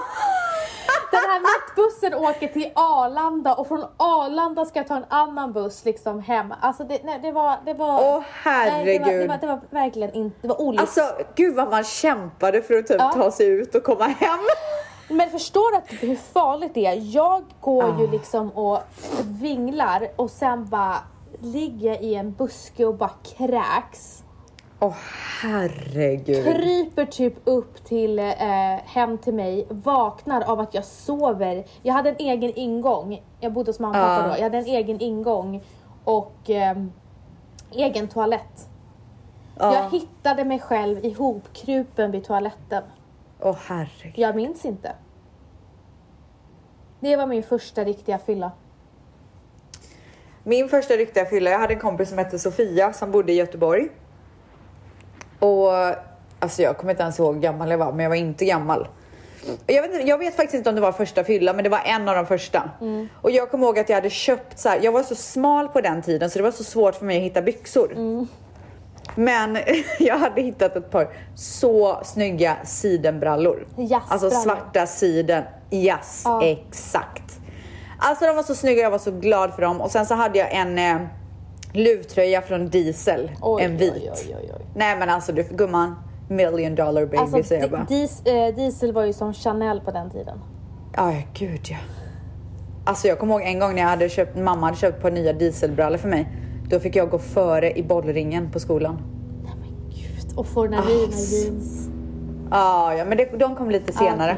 [1.11, 5.85] Den här nattbussen åker till Arlanda och från Arlanda ska jag ta en annan buss
[5.85, 6.53] liksom hem.
[6.61, 8.15] Alltså det, nej, det var, det var...
[8.15, 9.29] Åh nej, det, var, det, herregud.
[9.29, 10.81] var, det var verkligen inte, det var olivs.
[10.81, 13.11] Alltså gud vad man kämpade för att typ Ja.
[13.15, 14.39] ta sig ut och komma hem.
[15.09, 17.15] Men förstår du att hur farligt det är?
[17.15, 18.11] Jag går ju Ah.
[18.11, 18.79] liksom och
[19.25, 20.95] vinglar och sen bara
[21.39, 24.23] ligger i en buske och bara kräks.
[24.83, 24.95] Åh
[25.41, 26.43] herregud.
[26.43, 28.25] Kryper typ upp till, eh,
[28.85, 31.65] hem till mig, vaknar av att jag sover.
[31.81, 33.23] Jag hade en egen ingång.
[33.39, 34.37] Jag bodde hos mamma och pappa då.
[34.37, 35.63] Jag hade en egen ingång
[36.03, 36.91] och ehm,
[37.71, 38.69] egen toalett.
[39.59, 39.75] Ja.
[39.75, 42.83] Jag hittade mig själv ihopkrupen vid toaletten.
[43.39, 44.13] Åh herregud.
[44.15, 44.95] Jag minns inte.
[46.99, 48.51] Det var min första riktiga fylla.
[50.43, 53.89] Min första riktiga fylla, jag hade en kompis som hette Sofia som bodde i Göteborg.
[55.41, 55.71] Och
[56.39, 58.87] alltså jag kommer inte ens ihåg hur gammal jag var, men jag var inte gammal.
[59.67, 62.09] Jag vet, jag vet faktiskt inte om det var första fylla, men det var en
[62.09, 62.69] av de första.
[63.21, 65.81] Och jag kommer ihåg att jag hade köpt så här, jag var så smal på
[65.81, 67.95] den tiden så det var så svårt för mig att hitta byxor.
[69.15, 69.57] Men
[69.99, 73.67] jag hade hittat ett par så snygga sidenbrallor.
[73.77, 74.03] Jazzbrallor.
[74.09, 76.45] Alltså svarta siden, jazz, Ja.
[76.45, 77.23] exakt.
[77.99, 79.81] Alltså de var så snygga, jag var så glad för dem.
[79.81, 81.07] Och sen så hade jag en eh,
[81.73, 83.93] luvtröja från Diesel, Oj, en vit.
[83.95, 84.65] oj, oj.
[84.75, 85.95] Nej men alltså du gumman,
[86.29, 87.83] million dollar baby Alltså, säger jag bara.
[87.83, 90.37] dis, eh, diesel var ju som Chanel på den tiden.
[90.95, 91.77] Ja, gud ja.
[92.85, 95.33] Alltså jag kommer ihåg en gång när jag hade köpt, mamma hade köpt par nya
[95.33, 96.29] dieselbrallor för mig.
[96.69, 99.01] Då fick jag gå före i bollringen på skolan.
[99.43, 100.37] Nej men gud.
[100.37, 101.87] Och Fornarina Ah, jeans.
[102.53, 104.37] Ah, ja, men det, de kom lite senare.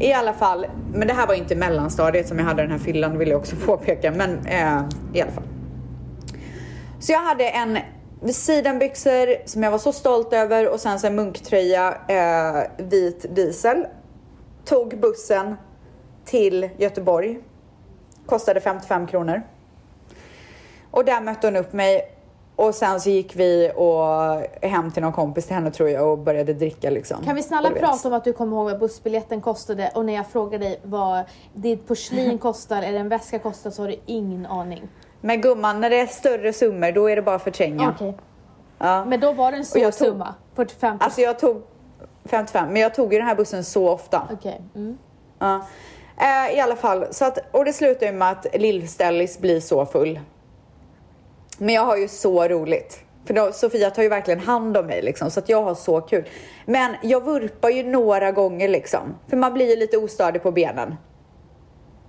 [0.00, 3.18] I alla fall, men det här var inte mellanstadiet som jag hade den här fyllan
[3.18, 4.10] vill jag också påpeka.
[4.10, 4.82] Men eh,
[5.14, 5.44] i alla fall.
[7.02, 7.78] Så jag hade en
[8.32, 13.86] sidenbyxor som jag var så stolt över och sen så en munktröja, eh, vit diesel.
[14.64, 15.56] Tog bussen
[16.24, 17.38] till Göteborg.
[18.26, 19.42] Kostade 55 kronor.
[20.90, 22.14] Och där mötte hon upp mig
[22.56, 26.18] och sen så gick vi och hem till någon kompis till henne tror jag och
[26.18, 27.24] började dricka liksom.
[27.24, 30.26] Kan vi snälla prata om att du kommer ihåg vad bussbiljetten kostade och när jag
[30.26, 34.88] frågade dig vad ditt porslin kostar eller en väska kostar så har du ingen aning.
[35.24, 37.90] Men gumman, när det är större summor då är det bara förtränga.
[37.96, 38.16] Okej.
[38.78, 39.04] Ja.
[39.04, 40.34] Men då var det en stor tog- summa.
[40.56, 41.62] 45 Alltså jag tog
[42.24, 44.28] 55, men jag tog ju den här bussen så ofta.
[44.32, 44.60] Okej.
[44.74, 44.98] Mm.
[45.38, 45.66] Ja.
[46.20, 49.86] Eh, I alla fall, så att, och det slutar ju med att Lill-Stellis blir så
[49.86, 50.20] full.
[51.58, 52.98] Men jag har ju så roligt.
[53.24, 56.00] För då, Sofia tar ju verkligen hand om mig liksom, så att jag har så
[56.00, 56.28] kul.
[56.66, 59.14] Men jag vurpar ju några gånger liksom.
[59.28, 60.94] För man blir ju lite ostadig på benen.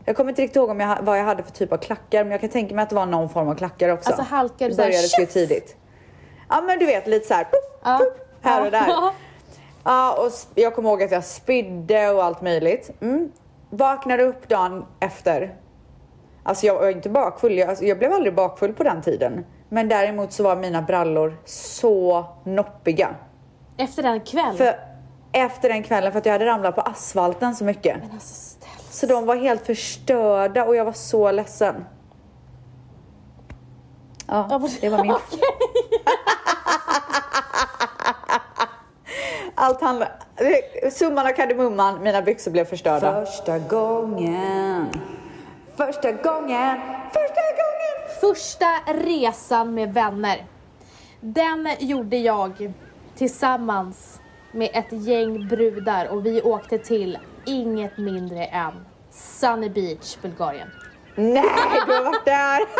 [0.06, 2.32] Jag kommer inte riktigt ihåg om jag, vad jag hade för typ av klackar, men
[2.32, 4.10] jag kan tänka mig att det var någon form av klackar också.
[4.10, 5.76] Alltså, halkar du började så tidigt.
[6.50, 7.98] Ja men du vet lite så här, pop, Ja.
[7.98, 8.86] pop, här och där.
[8.88, 9.14] Ja.
[9.84, 12.92] Ja, och jag kommer ihåg att jag spydde och allt möjligt.
[13.02, 13.32] Mm.
[13.70, 15.56] Vaknade upp dagen efter.
[16.44, 19.46] Alltså jag var inte bakfull, jag, alltså jag blev aldrig bakfull på den tiden.
[19.70, 23.16] Men däremot så var mina brallor så noppiga.
[23.78, 24.58] Efter en kväll.
[24.58, 24.76] För
[25.32, 27.98] efter den kvällen, för att jag hade ramlat på asfalten så mycket.
[28.02, 28.63] Men alltså.
[28.94, 31.86] Så de var helt förstörda och jag var så ledsen.
[34.28, 35.12] Ja, det var min.
[39.56, 40.20] Allt handlar...
[40.92, 43.26] Summan av kardemumman, mina byxor blev förstörda.
[43.26, 44.88] Första gången.
[45.76, 46.82] Första gången.
[47.14, 47.94] Första gången.
[48.22, 50.46] Första resan med vänner.
[51.20, 52.74] Den gjorde jag
[53.16, 54.20] tillsammans
[54.52, 60.68] med ett gäng brudar och vi åkte till inget mindre än Sunny Beach, Bulgarien.
[61.16, 61.44] Nej,
[61.88, 62.60] du har varit där.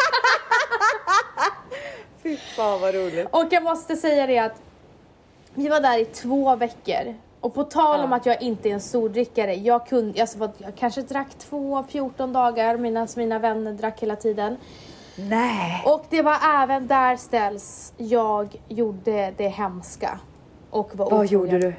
[2.24, 3.28] Fy fan vad roligt.
[3.32, 4.62] Och jag måste säga det att
[5.54, 7.16] vi var där i två veckor.
[7.40, 8.18] Och på tal om Ja.
[8.18, 12.78] att jag inte är en stordrickare, jag, kunde, alltså, jag kanske drack två, 14 dagar
[12.78, 14.58] medan mina vänner drack hela tiden.
[15.16, 15.84] Nej.
[15.86, 20.20] Och det var även där ställs jag gjorde det hemska.
[20.70, 21.28] Och var Vad otrogen.
[21.34, 21.74] gjorde du?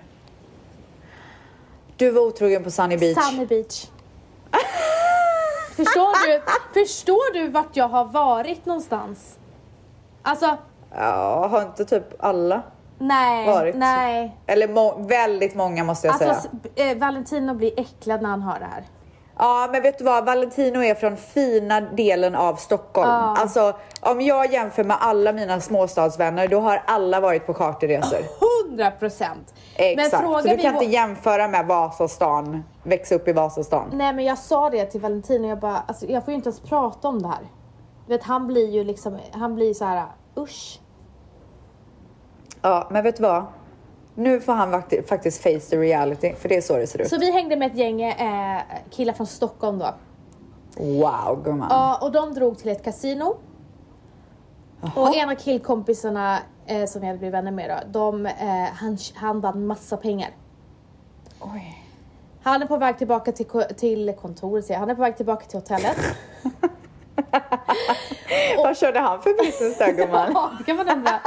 [1.96, 3.18] Du var otrogen på Sunny Beach.
[3.24, 3.86] Sunny Beach.
[5.76, 6.42] förstår, du,
[6.80, 9.38] förstår du vart jag har varit någonstans?
[10.22, 10.56] Alltså,
[10.96, 12.62] Ja, har inte typ alla?
[12.98, 13.74] Nej, varit.
[13.76, 14.36] nej.
[14.46, 16.90] Eller må- väldigt många måste jag Alltså säga.
[16.92, 18.84] eh, Valentino blir äcklad när han hör det här.
[19.38, 20.24] Ja, men vet du vad?
[20.26, 23.08] Valentino är från fina delen av Stockholm.
[23.10, 23.36] Ja.
[23.38, 28.18] Alltså, om jag jämför med alla mina småstadsvänner, då har alla varit på charterresor.
[28.66, 29.54] 100 procent.
[29.76, 30.12] Exakt.
[30.22, 33.90] Men Så du kan inte jämföra med Vasastan, växa upp i Vasastan.
[33.92, 36.60] Nej men jag sa det till Valentino, jag bara, alltså, jag får ju inte ens
[36.60, 37.46] prata om det här.
[38.06, 40.02] Vet han blir ju liksom, han blir så här,
[40.36, 40.80] usch.
[42.62, 43.44] Ja, men vet du vad?
[44.14, 47.08] Nu får han fakti- faktiskt face the reality, för det är så det ser ut.
[47.08, 49.94] Så vi hängde med ett gäng eh, killar från Stockholm då.
[50.76, 51.66] Wow, gumman.
[51.70, 53.36] Ja, och de drog till ett kasino.
[54.96, 58.98] Och en av killkompisarna eh, som vi hade blivit vänner med då, de, eh, han,
[59.14, 60.30] han vann massa pengar.
[61.40, 61.80] Oj.
[62.42, 63.46] Han är på väg tillbaka till,
[63.76, 64.78] till kontoret, jag.
[64.78, 65.96] han är på väg tillbaka till hotellet.
[68.56, 70.30] Vad körde han för business där gumman?
[70.34, 71.20] Ja, det kan man undra.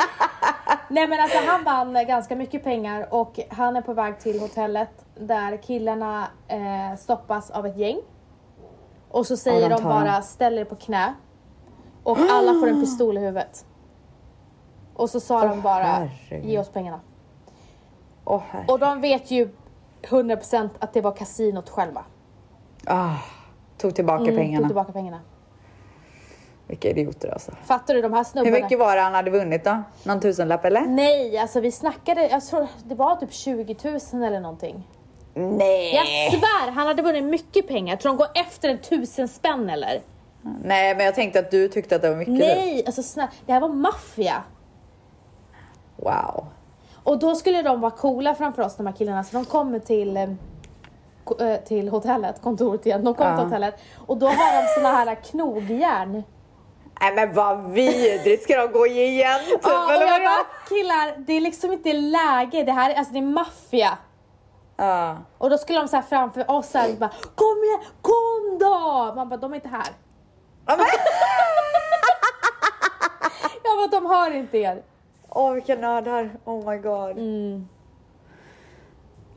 [0.89, 5.05] Nej men alltså han vann ganska mycket pengar och han är på väg till hotellet
[5.15, 7.97] där killarna eh, stoppas av ett gäng.
[9.09, 11.13] Och så säger Ja, de de bara ställ er på knä.
[12.03, 13.65] Och alla får en pistol i huvudet.
[14.97, 16.49] Och så sa de bara herregud.
[16.49, 16.99] ge oss pengarna.
[18.49, 18.65] Herre.
[18.67, 19.49] Och de vet ju
[20.01, 22.03] 100% att det var kasinot själva.
[22.85, 23.15] ah,
[23.77, 24.57] tog tillbaka Mm, pengarna.
[24.57, 25.19] Tog tillbaka pengarna.
[26.67, 27.51] Vilka idioter alltså.
[27.65, 28.55] Fattar du de här Hur snubbarna?
[28.63, 29.83] mycket var det han hade vunnit då?
[30.03, 30.81] Någon tusenlapp eller?
[30.81, 33.75] Nej, alltså vi snackade, jag tror det var typ 20
[34.13, 34.87] 000 eller någonting.
[35.33, 35.95] Nej.
[35.95, 37.95] Jag svär, han hade vunnit mycket pengar.
[37.95, 40.01] Tror de går efter en tusen spänn eller?
[40.63, 42.33] Nej, men jag tänkte att du tyckte att det var mycket.
[42.33, 44.43] Nej, alltså snä- det här var maffia.
[45.97, 46.45] Wow.
[47.03, 50.17] Och då skulle de vara coola framför oss de här killarna så de kommer till
[50.17, 50.23] eh,
[51.39, 53.03] eh, till hotellet, kontoret igen.
[53.03, 53.37] De kommer Ja.
[53.37, 53.75] till hotellet
[54.07, 56.23] och då har de såna här knogjärn.
[57.01, 59.39] Nej men vad vidrigt, ska de gå igen?
[59.45, 62.63] Typ, Ja, och jag bara, killar, det är liksom inte läge.
[62.63, 63.97] Det här är- alltså det är maffia.
[64.77, 65.17] Ja.
[65.37, 69.13] Och då skulle de så framför oss här, bara kom igen, kom då!
[69.15, 69.87] Man bara, de är inte här.
[70.65, 70.85] Ja, men-
[73.63, 74.83] Jag bara, de hör inte er.
[75.29, 77.11] Åh vilka nördar, oh my god.
[77.11, 77.67] Mm.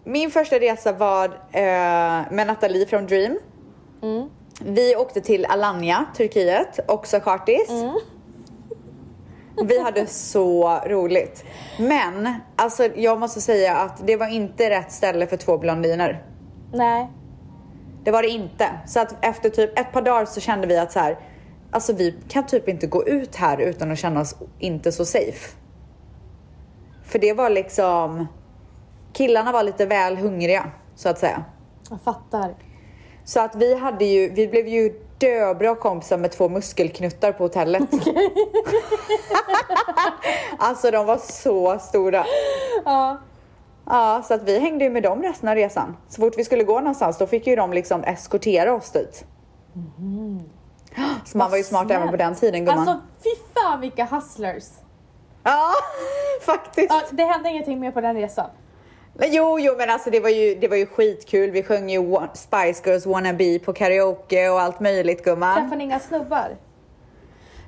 [0.05, 1.63] Min första resa var eh,
[2.31, 3.39] med Nathalie från Dream.
[4.03, 4.31] Mm.
[4.65, 7.71] Vi åkte till Alanya, Turkiet, också chartis.
[7.71, 7.95] Mm.
[9.65, 11.45] Vi hade så roligt.
[11.79, 16.25] Men alltså, jag måste säga att det var inte rätt ställe för två blondiner.
[16.73, 17.11] Nej.
[18.05, 18.71] Det var det inte.
[18.87, 21.19] Så att efter typ ett par dagar så kände vi att så här,
[21.71, 25.57] alltså vi kan typ inte gå ut här utan att känna oss inte så safe.
[27.11, 28.27] För det var liksom,
[29.13, 31.45] killarna var lite väl hungriga så att säga.
[31.91, 32.55] Jag fattar.
[33.25, 37.83] Så att vi hade ju, vi blev ju döbra kompisar med två muskelknuttar på hotellet.
[40.59, 42.25] alltså de var så stora.
[42.85, 43.19] Ja.
[43.87, 45.97] Ja, så att vi hängde ju med dem resten av resan.
[46.09, 49.25] Så fort vi skulle gå någonstans då fick ju de liksom eskortera oss dit.
[51.25, 51.99] Så man var ju smart snällt.
[51.99, 52.89] även på den tiden gumman.
[52.89, 54.65] Alltså fy fan vilka hustlers.
[55.43, 55.73] Ja,
[56.47, 56.91] faktiskt.
[56.91, 58.51] Ja, det hände ingenting mer på den resan.
[59.15, 61.51] Men jo, jo, men alltså det var ju, det var ju skitkul.
[61.51, 65.55] Vi sjöng ju Spice Girls Wanna Be på karaoke och allt möjligt gumman.
[65.55, 66.57] Träffade ni inga snubbar?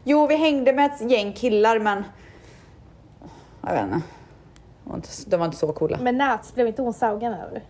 [0.05, 2.05] Jo, vi hängde med ett gäng killar men
[3.67, 4.01] jag vet inte.
[4.85, 5.99] De var inte, de var inte så coola.
[6.01, 7.63] Men Nats, blev inte hon saugen eller?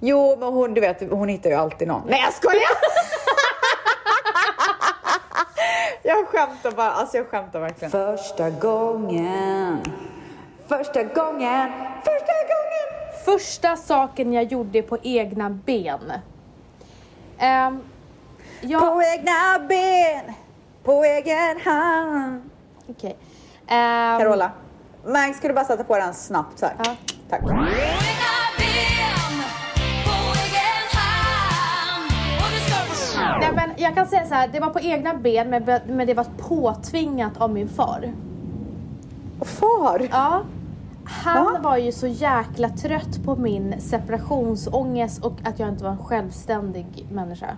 [0.00, 2.02] Jo, men hon, du vet, hon hittar ju alltid någon.
[2.08, 2.60] Nej, jag skojar!
[6.02, 7.90] jag skämtar bara, alltså jag skämtar verkligen.
[7.90, 9.82] Första gången,
[10.66, 11.72] första gången,
[12.04, 12.64] första gången.
[13.24, 16.12] Första saken jag gjorde på egna ben.
[17.40, 17.82] Um,
[18.60, 18.80] jag...
[18.80, 20.34] På egna ben,
[20.84, 22.50] på egen hand.
[22.90, 23.16] Okej.
[23.66, 24.50] Ehm, Carola,
[25.06, 26.74] Max, ska du bara sätta på den snabbt så här?
[26.84, 26.96] Ja.
[27.30, 27.40] Tack.
[33.84, 37.36] Jag kan säga så här, det var på egna ben men, men det var påtvingat
[37.36, 38.12] av min far.
[39.40, 40.08] Far.
[40.10, 40.42] Ja.
[41.04, 41.60] Han Va?
[41.62, 47.06] var ju så jäkla trött på min separationsångest och att jag inte var en självständig
[47.10, 47.56] människa.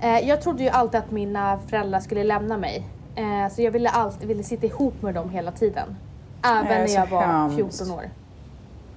[0.00, 2.86] Eh, jag trodde ju alltid att mina föräldrar skulle lämna mig.
[3.14, 5.96] Eh, så jag ville alltid ville sitta ihop med dem hela tiden.
[6.42, 7.56] Även när jag var hemskt.
[7.56, 8.04] 14 år.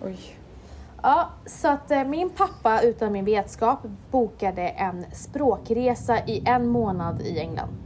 [0.06, 0.18] Oj.
[1.08, 3.80] Ja, så att eh, min pappa utan min vetskap
[4.12, 7.78] bokade en språkresa i en månad i England.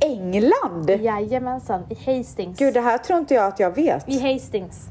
[0.00, 0.90] England?
[0.90, 2.58] Jajamensan, i Hastings.
[2.58, 4.08] Gud, det här tror inte jag att jag vet.
[4.08, 4.88] I Hastings.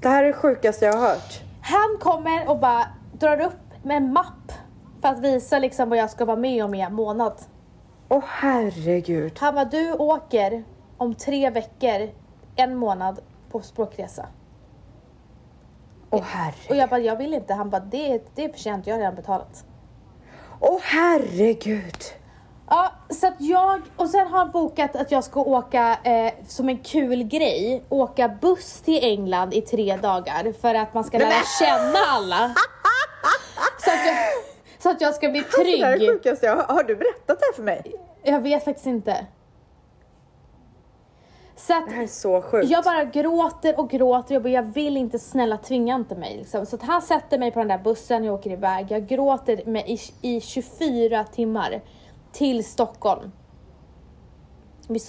[0.00, 1.42] Det här är det sjukaste jag har hört.
[1.60, 4.52] Han kommer och bara drar upp med en mapp
[5.00, 7.32] för att visa liksom vad jag ska vara med om i en månad.
[8.08, 9.38] Åh herregud.
[9.40, 10.64] Han bara, du åker
[10.96, 12.08] om tre veckor
[12.56, 13.20] en månad
[13.50, 14.26] på språkresa.
[16.10, 16.24] Åh
[16.68, 17.54] Och jag bara, jag vill inte.
[17.54, 19.64] Han bara, det, det är för sent, jag har redan betalat.
[20.60, 21.96] Åh herregud.
[22.70, 26.68] Ja, så att jag, och sen har han bokat att jag ska åka eh, som
[26.68, 31.42] en kul grej, åka buss till England i tre dagar för att man ska lära
[31.60, 32.54] känna alla.
[33.84, 34.16] Så att jag,
[34.78, 36.10] så att jag ska bli Alltså, det här är det trygg.
[36.10, 36.74] sjukaste jag har.
[36.74, 37.82] Har du berättat det här för mig?
[38.22, 39.26] Jag vet faktiskt inte.
[41.58, 42.70] Så att Det här är så sjukt.
[42.70, 44.34] jag bara gråter och gråter.
[44.34, 46.36] Jag, bara, jag vill inte, snälla tvinga inte mig.
[46.36, 46.66] Liksom.
[46.66, 48.86] Så att han sätter mig på den där bussen, jag åker iväg.
[48.90, 51.80] Jag gråter med i, i 24 timmar
[52.32, 53.32] till Stockholm.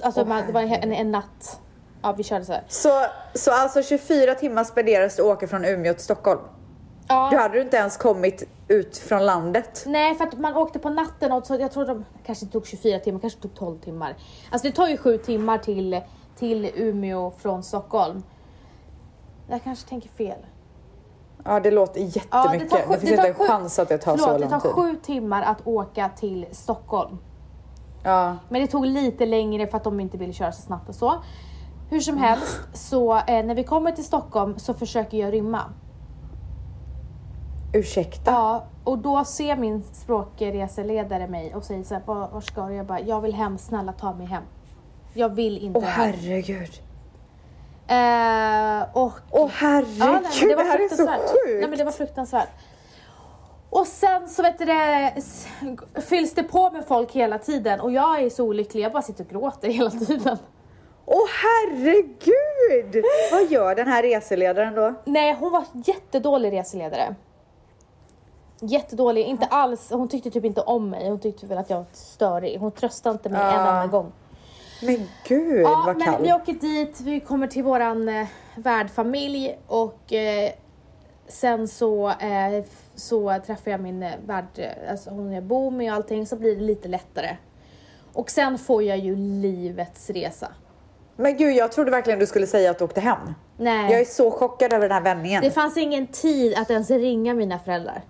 [0.04, 1.60] Alltså, man, det var en, en natt.
[2.02, 2.64] Ja, vi körde så här.
[2.68, 2.89] Så,
[3.34, 6.39] så alltså 24 timmar spenderas det att åka från Umeå till Stockholm?
[7.08, 7.30] Ja.
[7.32, 9.84] Då hade du inte ens kommit ut från landet?
[9.88, 13.00] Nej, för att man åkte på natten och så jag tror de kanske tog 24
[13.00, 14.16] timmar, kanske tog 12 timmar.
[14.52, 16.02] Alltså det tar ju 7 timmar till,
[16.40, 18.24] till Umeå från Stockholm.
[19.48, 20.38] Jag kanske tänker fel.
[21.46, 22.70] Ja, det låter jättemycket.
[22.70, 24.72] det, sju- finns inte en chans att det tar förlåt, så lång det tar tid.
[24.72, 27.18] sju timmar att åka till Stockholm.
[28.04, 28.38] Ja.
[28.50, 31.14] Men det tog lite längre för att de inte ville köra så snabbt och så.
[31.90, 35.62] Hur som helst, så eh, när vi kommer till Stockholm så försöker jag rymma.
[37.74, 38.32] Ursäkta?
[38.32, 42.74] Ja, och då ser min språkreseledare mig och säger så här, var ska du?
[42.74, 44.44] Jag bara, jag vill hem, snälla ta mig hem.
[45.20, 46.06] Jag vill inte Åh här.
[46.06, 46.82] herregud.
[47.88, 51.60] Eh, och, Åh herregud, Ja, nej, men det, här är så sjukt.
[51.60, 52.50] Nej men det var fruktansvärt.
[53.70, 55.14] Och sen så vet du det,
[56.02, 59.24] fylls det på med folk hela tiden och jag är så olycklig, jag bara sitter
[59.24, 60.38] och gråter hela tiden.
[61.06, 63.04] Åh herregud!
[63.32, 64.94] Vad gör den här reseledaren då?
[65.06, 67.16] Nej, hon var jättedålig reseledare.
[68.62, 71.86] Jättedålig, inte alls, hon tyckte typ inte om mig, hon tyckte väl att jag var
[71.94, 72.60] störig.
[72.60, 73.82] Hon tröstade inte mig en Ah.
[73.82, 74.12] enda gång.
[74.82, 76.24] Men gud Ja, vad men kall.
[76.24, 80.52] vi åker dit, vi kommer till våran eh, värdfamilj och eh,
[81.28, 82.64] sen så, eh,
[82.96, 86.36] så träffar jag min eh, värd, eh, alltså hon jag bor med och allting, så
[86.36, 87.38] blir det lite lättare.
[88.14, 90.48] Och sen får jag ju livets resa.
[91.16, 93.18] Men gud, jag trodde verkligen du skulle säga att du åkte hem.
[93.58, 95.44] Nej, Jag är så chockad över den här vändningen.
[95.44, 98.02] det fanns ingen tid att ens ringa mina föräldrar.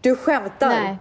[0.00, 0.68] Du skämtar?
[0.68, 0.96] Nej.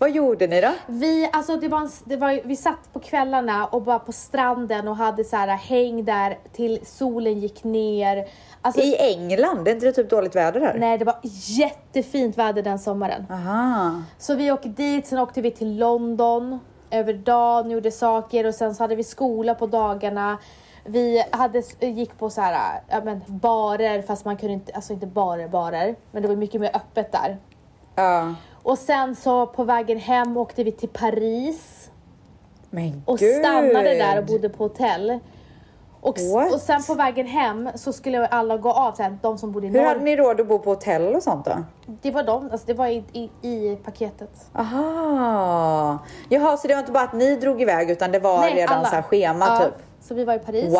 [0.00, 0.72] Vad gjorde ni då?
[0.86, 4.88] Vi, alltså det var en, det var, vi satt på kvällarna och bara på stranden
[4.88, 8.28] och hade så här häng där till solen gick ner.
[8.62, 9.68] Alltså, I England?
[9.68, 10.78] Är inte det typ dåligt väder här?
[10.78, 11.16] nej, det var
[11.58, 13.26] jättefint väder den sommaren.
[13.30, 14.02] Aha.
[14.18, 16.58] Så vi åkte dit, sen åkte vi till London
[16.90, 20.38] över dagen, gjorde saker och sen så hade vi skola på dagarna.
[20.84, 25.06] Vi hade, gick på så här, ja, men barer fast man kunde inte, alltså inte
[25.06, 27.38] barer barer, men det var mycket mer öppet där.
[27.94, 28.34] Ja.
[28.62, 31.90] Och sen så på vägen hem åkte vi till Paris
[32.70, 33.44] Men och gud.
[33.44, 35.18] stannade där och bodde på hotell.
[36.02, 36.52] Och, What?
[36.54, 39.70] och sen på vägen hem så skulle alla gå av, sen, de som bodde i
[39.70, 40.04] Hur hade norr.
[40.04, 41.52] ni råd att bo på hotell och sånt då?
[42.02, 44.30] Det var de, alltså det var i, i, i paketet.
[44.54, 45.98] Aha.
[46.28, 48.90] Jaha, så det var inte bara att ni drog iväg utan det var redan så
[48.94, 49.74] här schema ja, typ?
[50.00, 50.64] Så vi var i Paris.
[50.64, 50.74] Wow.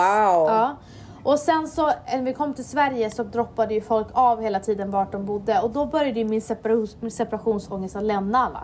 [0.48, 0.76] Ja.
[1.22, 4.90] Och sen så när vi kom till Sverige så droppade ju folk av hela tiden
[4.90, 8.62] vart de bodde och då började ju min, separations, min separationsångest att lämna alla.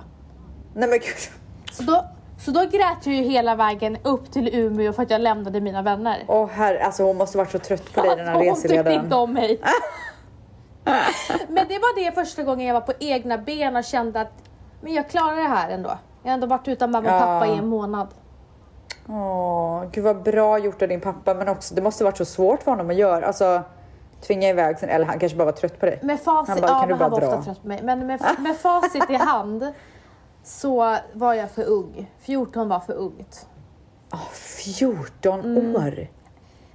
[0.75, 1.17] Nej men gud.
[1.73, 2.05] Så då,
[2.45, 5.83] så då grät jag ju hela vägen upp till Umeå för att jag lämnade mina
[5.83, 6.25] vänner.
[6.27, 8.69] Åh herre, alltså hon måste varit så trött på dig den här Alltså, hon tyckte
[8.75, 9.05] reseledaren.
[9.05, 9.61] inte om mig.
[11.49, 14.33] Men det var det första gången jag var på egna ben och kände att
[14.81, 15.99] men jag klarar det här ändå.
[16.23, 17.21] Jag har ändå varit utan mamma och Ja.
[17.21, 18.09] pappa i en månad.
[19.09, 22.63] Åh, gud vad bra gjort av din pappa men också det måste varit så svårt
[22.63, 23.27] för honom att göra.
[23.27, 23.63] Alltså
[24.21, 26.01] tvinga iväg sin, eller han kanske bara var trött på dig.
[26.03, 27.45] Med facit, Han bara, ja, kan du men han bara var ofta dra?
[27.45, 27.81] trött på mig.
[27.83, 29.73] Men med, med facit i hand
[30.43, 32.11] så var jag för ung.
[32.19, 33.47] 14 var för ungt.
[34.13, 35.77] Åh, 14 Mm.
[35.77, 36.07] år!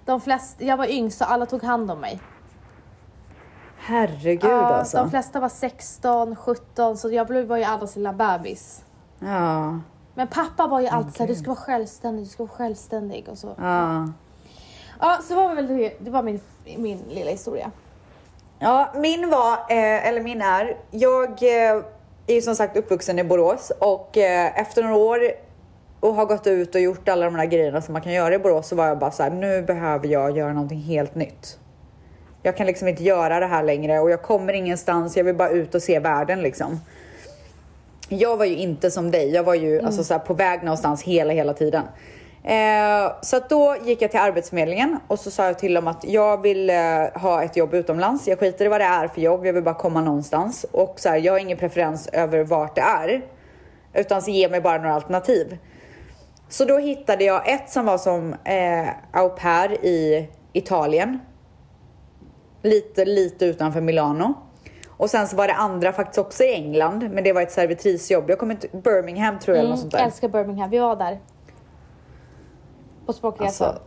[0.05, 2.19] De flesta, jag var yngst så alla tog hand om mig.
[3.77, 4.97] Herregud Ja, alltså.
[4.97, 8.85] De flesta var 16, 17 så jag blev- var ju allas lilla bebis.
[9.19, 9.79] Ja,
[10.13, 13.37] Men pappa var ju alltid såhär, du ska vara självständig, du ska vara självständig och
[13.37, 13.55] så.
[13.57, 14.07] ja.
[15.03, 16.39] Ja, så var väl det, det var min,
[16.77, 17.71] min lilla historia.
[18.59, 21.83] Ja, min var, eh, eller min är, jag eh,
[22.27, 25.19] är ju som sagt uppvuxen i Borås och eh, efter några år
[25.99, 28.39] och har gått ut och gjort alla de här grejerna som man kan göra i
[28.39, 31.59] Borås så var jag bara så här, nu behöver jag göra någonting helt nytt.
[32.43, 35.49] Jag kan liksom inte göra det här längre och jag kommer ingenstans, jag vill bara
[35.49, 36.79] ut och se världen liksom.
[38.13, 41.03] Jag var ju inte som dig, jag var ju alltså, så här, på väg någonstans
[41.03, 41.83] hela, hela tiden.
[42.43, 46.41] Eh, så då gick jag till Arbetsförmedlingen och så sa jag till dem att jag
[46.41, 46.75] vill eh,
[47.13, 48.27] ha ett jobb utomlands.
[48.27, 50.65] Jag skiter i vad det är för jobb, jag vill bara komma någonstans.
[50.71, 53.21] Och så här, jag har ingen preferens över vart det är.
[53.93, 55.57] Utan så ge mig bara några alternativ.
[56.49, 61.19] Så då hittade jag ett som var som eh, au pair i Italien.
[62.61, 64.33] Lite, lite utanför Milano.
[65.01, 68.29] Och sen så var det andra faktiskt också i England, men det var ett servitrisjobb.
[68.29, 69.99] Jag kommer inte, Birmingham tror jag eller något sånt där.
[69.99, 71.19] Mm, älskar Birmingham, vi var där.
[73.05, 73.67] På språkresan.
[73.67, 73.83] Alltså,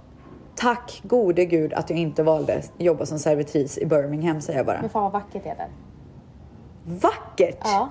[0.55, 4.81] tack gode gud att jag inte valde jobba som servitris i Birmingham säger jag bara.
[4.81, 5.69] Men fan vad vackert det är där.
[6.85, 7.59] Vackert!
[7.65, 7.89] Ja.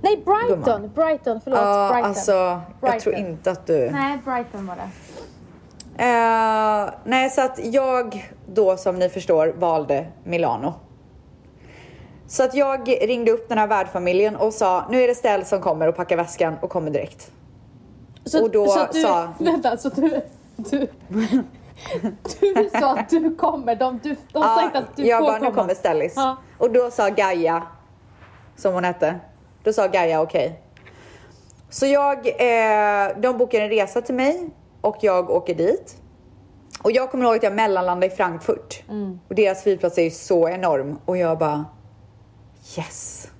[0.00, 0.62] Nej, Brighton!
[0.62, 0.90] Gumman.
[0.94, 1.60] Brighton, förlåt.
[1.60, 2.08] Ja, Brighton.
[2.08, 3.14] alltså jag tror Brighton.
[3.14, 3.90] inte att du...
[3.90, 4.90] Nej, Brighton var det.
[6.04, 10.74] Eh, nej, så att jag då som ni förstår valde Milano.
[12.32, 15.60] Så att jag ringde upp den här värdfamiljen och sa nu är det ställ som
[15.60, 17.32] kommer och packar väskan och kommer direkt.
[18.24, 20.20] Så, Och då så du, sa- Vänta, så du...
[20.56, 20.88] Du,
[22.40, 23.76] du sa att du kommer.
[23.76, 25.50] De, du, de har sagt att du jag får bara, komma.
[25.50, 26.12] nu kommer Stellis.
[26.16, 26.36] Ja.
[26.58, 27.62] Och då sa Gaia,
[28.56, 29.20] som hon hette,
[29.64, 30.60] då sa Gaia okej.
[31.70, 35.96] Så jag, eh, de bokar en resa till mig och jag åker dit.
[36.82, 38.82] Och jag kommer ihåg att jag mellanlandade i Frankfurt.
[38.88, 39.20] Mm.
[39.28, 40.98] Och deras flygplats är ju så enorm.
[41.04, 41.64] Och jag bara,
[42.78, 43.30] yes.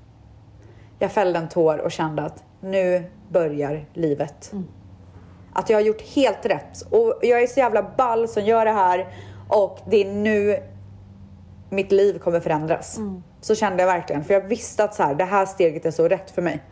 [0.98, 4.52] Jag fällde en tår och kände att nu börjar livet.
[4.52, 4.64] Mm.
[5.52, 6.82] Att jag har gjort helt rätt.
[6.90, 9.06] Och jag är så jävla ball som gör det här.
[9.48, 10.62] Och det är nu
[11.70, 12.98] mitt liv kommer förändras.
[13.40, 14.24] Så kände jag verkligen.
[14.24, 16.62] För jag visste att så här, det här steget är så rätt för mig.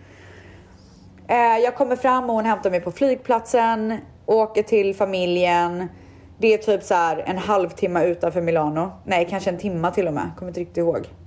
[1.28, 3.98] Eh, jag kommer fram och hon hämtar mig på flygplatsen.
[4.26, 5.88] Åker till familjen.
[6.38, 8.92] Det är typ så här en halvtimme utanför Milano.
[9.04, 10.30] Nej, kanske en timma till och med.
[10.36, 11.19] Kommer inte riktigt ihåg.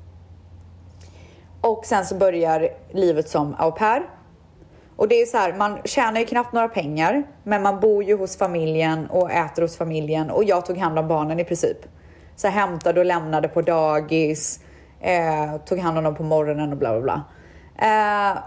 [1.63, 4.03] Och sen så börjar livet som au pair.
[4.95, 8.17] Och det är så här, man tjänar ju knappt några pengar, men man bor ju
[8.17, 11.77] hos familjen och äter hos familjen och jag tog hand om barnen i princip.
[12.35, 14.59] Så jag hämtade och lämnade på dagis,
[15.01, 17.23] eh, tog hand om dem på morgonen och bla bla bla.
[17.87, 18.37] Eh,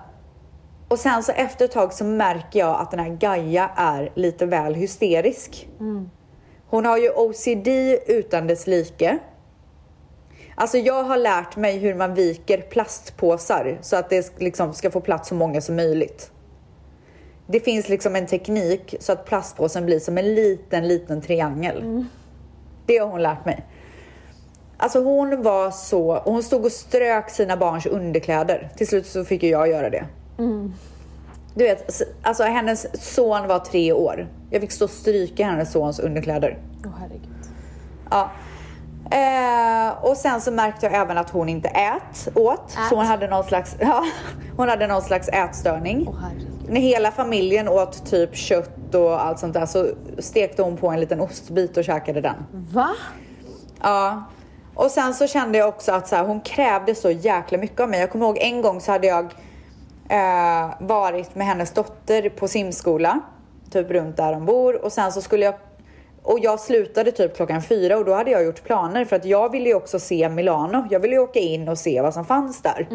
[0.88, 4.46] och sen så efter ett tag så märker jag att den här Gaia är lite
[4.46, 5.68] väl hysterisk.
[6.68, 9.18] Hon har ju OCD utan dess like.
[10.58, 15.00] Alltså jag har lärt mig hur man viker plastpåsar så att det liksom ska få
[15.00, 16.30] plats så många som möjligt.
[17.46, 22.04] Det finns liksom en teknik så att plastpåsen blir som en liten, liten triangel.
[22.86, 23.66] Det har hon lärt mig.
[24.76, 28.70] Alltså hon var så, hon stod och strök sina barns underkläder.
[28.76, 30.06] Till slut så fick ju jag göra det.
[31.54, 34.28] Du vet, alltså hennes son var tre år.
[34.50, 36.58] Jag fick stå och stryka hennes sons underkläder.
[36.84, 37.28] Åh herregud.
[38.10, 38.30] Ja.
[39.10, 42.70] Eh, och sen så märkte jag även att hon inte ät, åt.
[42.70, 42.88] Ät.
[42.88, 44.04] Så hon hade någon slags, ja,
[44.56, 46.08] hon hade någon slags ätstörning.
[46.20, 46.48] Herregud.
[46.68, 49.86] När hela familjen åt typ kött och allt sånt där så
[50.18, 52.34] stekte hon på en liten ostbit och käkade den.
[52.52, 52.88] Va?
[53.82, 54.24] Ja.
[54.74, 57.88] Och sen så kände jag också att så här, hon krävde så jäkla mycket av
[57.88, 58.00] mig.
[58.00, 59.24] Jag kommer ihåg en gång så hade jag
[60.08, 63.20] eh, varit med hennes dotter på simskola.
[63.70, 64.84] Typ runt där de bor.
[64.84, 65.54] Och sen så skulle jag
[66.26, 69.52] och jag slutade typ klockan fyra och då hade jag gjort planer för att jag
[69.52, 70.86] ville ju också se Milano.
[70.90, 72.86] Jag ville ju åka in och se vad som fanns där.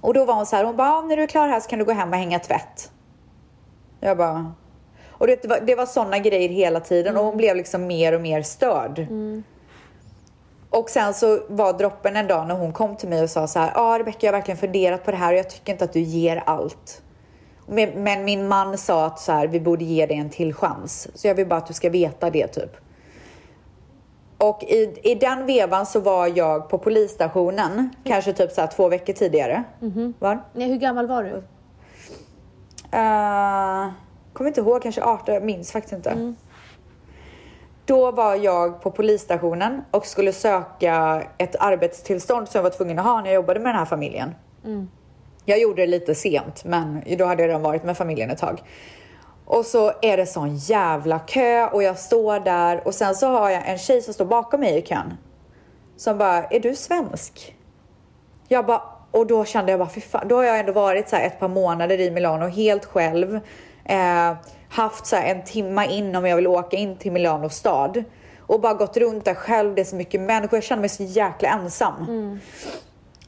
[0.00, 1.68] Och då var hon så här, hon bara, "Ja, när du är klar här så
[1.68, 2.90] kan du gå hem och hänga tvätt.
[4.00, 4.52] Jag bara,
[5.10, 8.20] och det var, det var sådana grejer hela tiden och hon blev liksom mer och
[8.20, 9.06] mer störd.
[10.70, 13.58] Och sen så var droppen en dag när hon kom till mig och sa så
[13.58, 15.84] här, ja ah, Rebecka jag har verkligen funderat på det här och jag tycker inte
[15.84, 17.02] att du ger allt.
[17.66, 21.08] Men, min man sa att så här, vi borde ge dig en till chans.
[21.14, 22.76] Så jag vill bara att du ska veta det typ.
[24.38, 28.88] Och i, i den vevan så var jag på polisstationen, kanske typ så här två
[28.88, 29.64] veckor tidigare.
[30.18, 30.44] Var?
[30.52, 31.30] Nej, hur gammal var du?
[32.98, 33.92] Uh,
[34.32, 36.10] kommer inte ihåg, kanske 18, jag minns faktiskt inte.
[37.84, 43.04] Då var jag på polisstationen och skulle söka ett arbetstillstånd som jag var tvungen att
[43.04, 44.34] ha när jag jobbade med den här familjen.
[45.48, 48.62] Jag gjorde det lite sent, men då hade jag redan varit med familjen ett tag.
[49.44, 53.50] Och så är det sån jävla kö och jag står där och sen så har
[53.50, 55.14] jag en tjej som står bakom mig i kön.
[55.96, 57.56] Som bara, är du svensk?
[58.48, 60.28] Jag bara, och då kände jag bara, fy fan.
[60.28, 63.40] Då har jag ändå varit så här ett par månader i Milano helt själv.
[63.84, 64.34] Eh,
[64.68, 68.04] haft så här en timma in om jag vill åka in till Milano stad.
[68.40, 70.56] Och bara gått runt där själv, det är så mycket människor.
[70.56, 72.04] Jag kände mig så jäkla ensam.
[72.08, 72.40] Mm.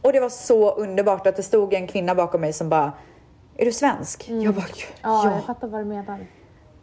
[0.09, 2.93] Och det var så underbart att det stod en kvinna bakom mig som bara,
[3.57, 4.29] är du svensk?
[4.29, 4.65] Jag bara,
[5.03, 5.33] Ja, ja.
[5.35, 6.27] jag fattar vad du menar.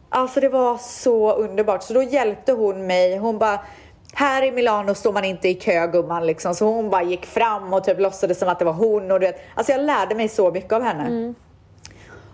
[0.09, 1.83] Alltså det var så underbart.
[1.83, 3.17] Så då hjälpte hon mig.
[3.17, 3.59] Hon bara,
[4.13, 6.55] här i Milano står man inte i kö gumman liksom.
[6.55, 9.11] Så hon bara gick fram och typ låtsades som att det var hon.
[9.11, 11.33] Och du vet, alltså jag lärde mig så mycket av henne.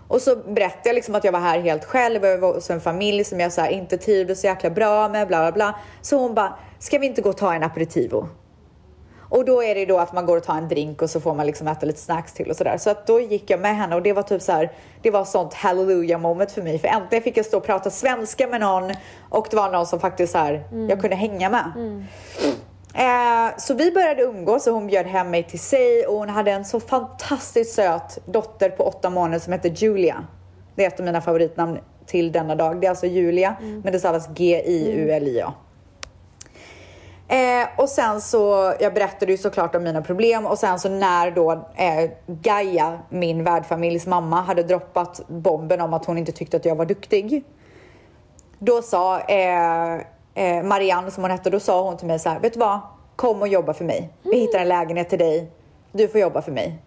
[0.08, 2.70] Och så berättade jag liksom att jag var här helt själv och jag var hos
[2.70, 5.28] en familj som jag så inte trivdes så jäkla bra med.
[5.28, 5.74] Bla bla bla.
[6.00, 8.28] Så hon bara, ska vi inte gå och ta en aperitivo?
[9.32, 11.34] Och då är det då att man går och tar en drink och så får
[11.34, 12.76] man liksom äta lite snacks till och sådär.
[12.78, 14.72] Så att då gick jag med henne och det var typ så här,
[15.02, 16.78] det var sånt hallelujah moment för mig.
[16.78, 18.92] För äntligen fick jag stå och prata svenska med någon
[19.28, 21.64] och det var någon som faktiskt så här, jag kunde hänga med.
[22.94, 26.50] Eh, så vi började umgås och hon bjöd hem mig till sig och hon hade
[26.50, 30.24] en så fantastiskt söt dotter på åtta månader som hette Julia.
[30.74, 32.80] Det är ett av mina favoritnamn till denna dag.
[32.80, 35.52] Det är alltså Julia, men det stavas G-I-U-L-I-A.
[37.32, 41.30] Eh, och sen så, jag berättade ju såklart om mina problem och sen så när
[41.30, 46.64] då eh, Gaia, min värdfamiljs mamma, hade droppat bomben om att hon inte tyckte att
[46.64, 47.44] jag var duktig.
[48.58, 49.94] Då sa eh,
[50.34, 52.80] eh, Marianne, som hon hette, då sa hon till mig så här, vet du vad?
[53.16, 54.10] Kom och jobba för mig.
[54.22, 55.50] Vi hittar en lägenhet till dig.
[55.92, 56.78] Du får jobba för mig.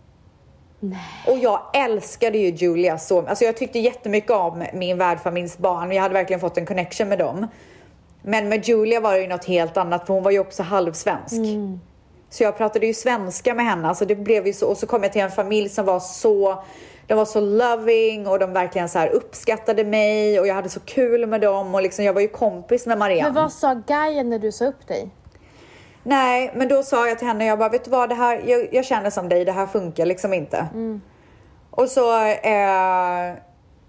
[1.27, 5.91] Och jag älskade ju Julia så, alltså jag tyckte jättemycket om min värdfamiljs barn.
[5.91, 7.47] Jag hade verkligen fått en connection med dem.
[8.28, 11.41] Men med Julia var det ju något helt annat för hon var ju också halvsvensk.
[12.30, 13.88] Så jag pratade ju svenska med henne.
[13.88, 16.63] Alltså det blev ju så, och så kom jag till en familj som var så
[17.07, 20.80] de var så loving och de verkligen så här uppskattade mig och jag hade så
[20.80, 23.34] kul med dem och liksom jag var ju kompis med Marianne.
[23.34, 25.09] Men vad sa Gaia när du sa upp dig?
[26.03, 28.67] Nej, men då sa jag till henne, jag bara, vet du vad, det här, jag,
[28.71, 30.67] jag känner som dig, det här funkar liksom inte.
[31.69, 33.34] Och så, eh,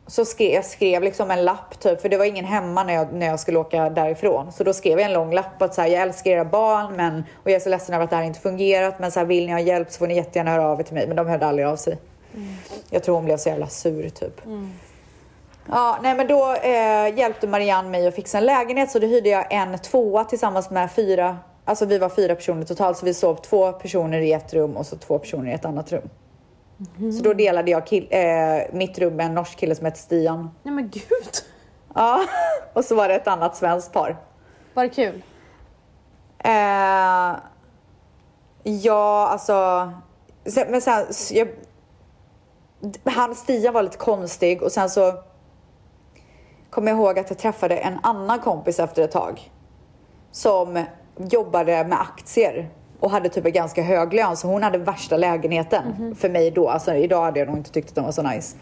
[0.07, 3.13] så skrev jag skrev liksom en lapp typ, för det var ingen hemma när jag,
[3.13, 4.53] när jag skulle åka därifrån.
[4.53, 7.25] Så då skrev jag en lång lapp att så här, jag älskar era barn, men,
[7.43, 9.47] och jag är så ledsen över att det här inte fungerat, men så här, vill
[9.47, 11.07] ni ha hjälp så får ni jättegärna höra av er till mig.
[11.07, 11.99] Men de hörde aldrig av sig.
[12.91, 14.41] Jag tror hon blev så jävla sur typ.
[15.69, 19.29] Ja, nej men då eh, hjälpte Marianne mig att fixa en lägenhet så då hyrde
[19.29, 23.35] jag en tvåa tillsammans med fyra, alltså vi var fyra personer totalt så vi sov
[23.35, 26.09] två personer i ett rum och så två personer i ett annat rum.
[27.19, 28.21] Så då delade jag kill, eh,
[28.73, 30.51] mitt rum med en norsk kille som hette Stian.
[30.63, 31.31] Nej men gud.
[31.95, 32.21] Ja,
[32.73, 34.17] och så var det ett annat svenskt par.
[34.75, 35.23] Var det kul?
[36.39, 37.37] Eh,
[38.63, 39.93] ja, alltså.
[40.47, 41.49] sen- Men sen, jag,
[43.13, 45.15] han Stian var lite konstig och sen så
[46.71, 49.53] kommer jag ihåg att jag träffade en annan kompis efter ett tag.
[50.31, 50.85] Som
[51.17, 52.69] jobbade med aktier
[53.01, 56.69] och hade typ en ganska hög lön så hon hade värsta lägenheten för mig då.
[56.69, 58.57] Alltså idag hade jag nog inte tyckt att den var så nice.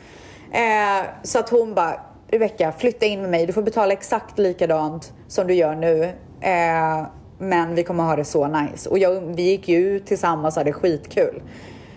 [0.53, 5.13] Eh, så att hon bara, Rebecka flytta in med mig, du får betala exakt likadant
[5.29, 6.05] som du gör nu.
[6.41, 7.07] Eh,
[7.39, 8.91] men vi kommer ha det så nice.
[8.91, 11.43] Och jag, vi gick ju ut tillsammans och hade skitkul.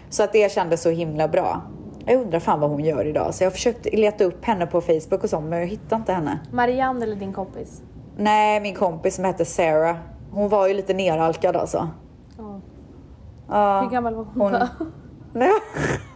[0.09, 1.61] Så att det kändes så himla bra.
[2.05, 3.33] Jag undrar fan vad hon gör idag.
[3.33, 6.13] Så jag har försökt leta upp henne på Facebook och sånt men jag hittar inte
[6.13, 6.39] henne.
[6.51, 7.81] Marianne eller din kompis?
[8.17, 9.97] Nej, min kompis som hette Sarah.
[10.31, 11.89] Hon var ju lite neralkad alltså.
[13.49, 13.81] Ja.
[13.81, 14.41] Hur gammal var hon?
[14.41, 14.67] hon- då?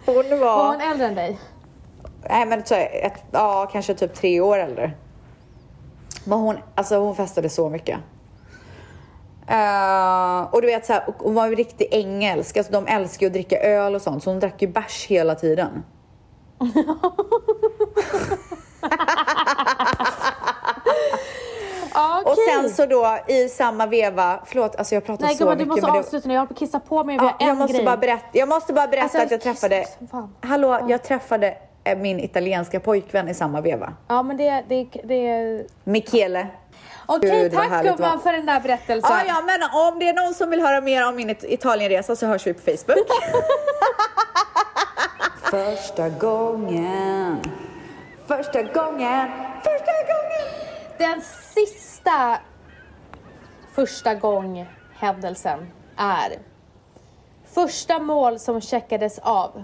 [0.05, 0.37] Hon var...
[0.39, 1.39] Var hon äldre än dig?
[2.29, 4.91] Nej men så ett, ja, kanske typ tre år äldre.
[6.25, 7.99] Men hon, alltså hon festade så mycket.
[9.47, 12.57] Eh, och du vet så här, hon var ju riktigt engelsk.
[12.57, 14.23] Alltså de älskar ju att dricka öl och sånt.
[14.23, 15.83] Så hon drack ju bärs hela tiden.
[21.93, 25.57] Ja, Och sen så då i samma veva, förlåt alltså jag pratar Nej så gumman
[25.57, 25.67] du mycket.
[25.67, 27.35] måste men det- avsluta nu, jag håller på att kissa på mig vi Ja, har
[27.39, 27.85] en jag, måste grej.
[27.85, 29.85] bara berätta, jag måste bara berätta Alltså, att jag träffade,
[30.41, 33.93] hallå, jag träffade eh, min italienska pojkvän i samma veva.
[34.07, 35.65] Ja men det, det, det...
[35.83, 36.47] Michele.
[37.05, 39.11] Okej tack gumman för den där berättelsen.
[39.11, 39.61] Ja, ja, men
[39.93, 42.53] om det är någon som vill höra mer om min It- Italienresa så hörs vi
[42.53, 42.97] på Facebook.
[45.51, 47.39] Första gången,
[48.27, 49.31] första gången,
[49.63, 50.30] första gången.
[51.01, 51.21] Den
[51.53, 52.39] sista
[53.71, 56.39] första gång händelsen är
[57.45, 59.63] första mål som checkades av.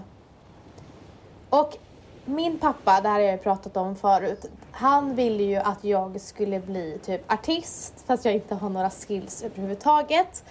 [1.50, 1.76] Och
[2.24, 6.20] min pappa, det här har jag ju pratat om förut, han ville ju att jag
[6.20, 10.44] skulle bli typ artist fast jag inte har några skills överhuvudtaget.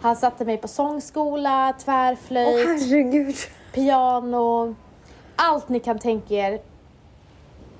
[0.00, 3.36] Han satte mig på sångskola, tvärflöjt, herregud.
[3.72, 4.74] piano,
[5.36, 6.60] allt ni kan tänka er.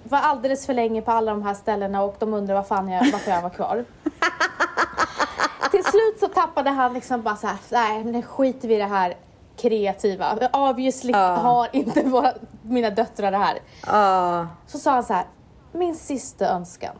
[0.08, 3.12] Var alldeles för länge på alla de här ställena och de undrar vad fan jag,
[3.12, 3.84] varför jag var kvar.
[5.70, 8.84] Till slut så tappade han liksom bara så här, nej men skiter vi i det
[8.84, 9.14] här
[9.56, 10.48] kreativa.
[10.52, 12.32] Obviously har inte våra,
[12.62, 13.58] mina döttrar det här.
[13.86, 15.24] Ja, Så sa han så här,
[15.72, 16.94] min sista önskan,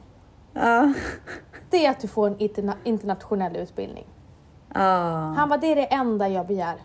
[0.53, 0.93] ja,
[1.71, 4.07] det är att du får en interna- internationell utbildning.
[4.75, 4.81] ja,
[5.37, 6.77] Han var det är det enda jag begär.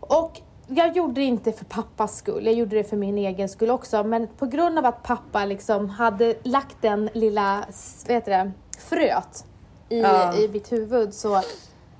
[0.00, 0.40] Och
[0.70, 4.04] jag gjorde det inte för pappas skull, jag gjorde det för min egen skull också.
[4.04, 7.64] Men på grund av att pappa liksom hade lagt den lilla,
[8.06, 9.44] vad heter det, fröet
[9.88, 10.34] i, Ja.
[10.34, 11.28] i mitt huvud så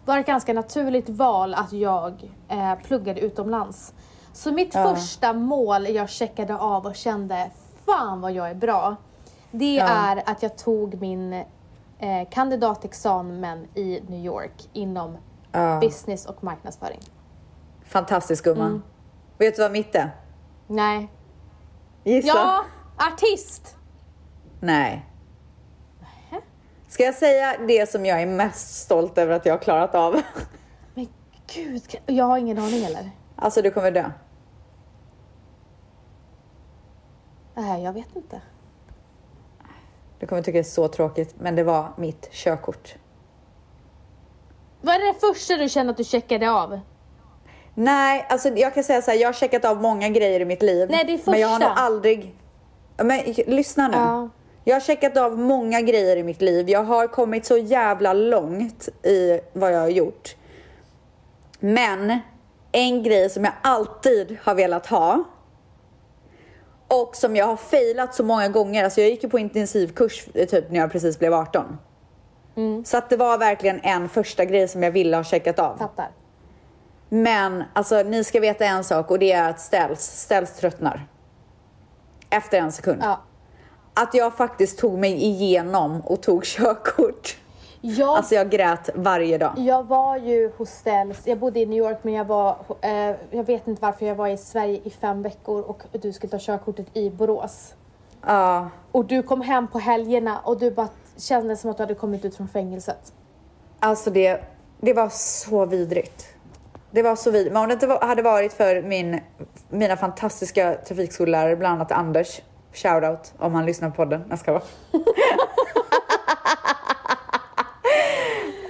[0.05, 3.95] var det ett ganska naturligt val att jag eh, pluggade utomlands.
[4.33, 4.95] Så mitt Ja.
[4.95, 7.51] första mål jag checkade av och kände,
[7.87, 8.97] fan vad jag är bra.
[9.51, 9.85] Det Ja.
[9.89, 15.17] är att jag tog min eh, kandidatexamen i New York inom
[15.81, 17.01] business och marknadsföring.
[17.91, 18.83] Fantastisk gumman.
[19.39, 20.11] Vet du vad mitt är?
[20.67, 21.13] Nej.
[22.05, 22.29] Gissa?
[22.29, 22.65] Ja,
[22.97, 23.77] artist!
[24.61, 25.07] Nej.
[26.89, 30.21] Ska jag säga det som jag är mest stolt över att jag har klarat av?
[30.95, 31.09] Men
[31.55, 33.11] gud, jag har ingen aning eller?
[33.37, 34.11] Alltså du kommer dö.
[37.55, 38.41] Nej, jag vet inte.
[40.19, 42.95] Du kommer tycka det är så tråkigt, men det var mitt körkort.
[44.81, 46.81] Vad är det första du känner att du checkade av?
[47.75, 50.63] Nej, alltså jag kan säga så här, jag har checkat av många grejer i mitt
[50.63, 50.89] liv.
[50.91, 51.83] Nej, det är Men jag har nog första.
[51.83, 52.35] aldrig...
[52.97, 53.97] Men lyssna nu.
[53.97, 54.29] Ja.
[54.65, 56.71] Jag har checkat av många grejer i mitt liv.
[56.71, 60.37] Jag har kommit så jävla långt i vad jag har gjort.
[61.61, 62.19] Men
[62.73, 65.25] en grej som jag alltid har velat ha
[66.89, 68.85] och som jag har failat så många gånger.
[68.85, 71.79] Alltså jag gick ju på intensivkurs eh, typ när jag precis blev 18.
[72.85, 75.77] Så att det var verkligen en första grej som jag ville ha checkat av.
[75.79, 76.09] Fattar.
[77.13, 81.07] Men alltså ni ska veta en sak och det är att ställs, ställs tröttnar.
[82.31, 83.01] Efter en sekund.
[83.05, 83.21] Ja.
[83.95, 87.37] Att jag faktiskt tog mig igenom och tog körkort.
[87.81, 89.53] Jag, Alltså jag grät varje dag.
[89.57, 93.45] jag var ju hos Ställs, jag bodde i New York men jag var, eh, jag
[93.45, 96.87] vet inte varför, jag var i Sverige i fem veckor och du skulle ta körkortet
[96.97, 97.75] i Borås.
[98.27, 101.95] Ja, Och du kom hem på helgerna och du bara kände som att du hade
[101.95, 103.13] kommit ut från fängelset.
[103.81, 104.41] alltså det,
[104.81, 106.27] det var så vidrigt.
[106.91, 107.53] Det var så vidrigt.
[107.53, 109.21] Men om det inte var, hade varit för min,
[109.69, 112.41] mina fantastiska trafikskollärare, bland annat Anders,
[112.73, 114.25] shoutout om han lyssnar på podden.
[114.31, 114.63] Jag ska vara.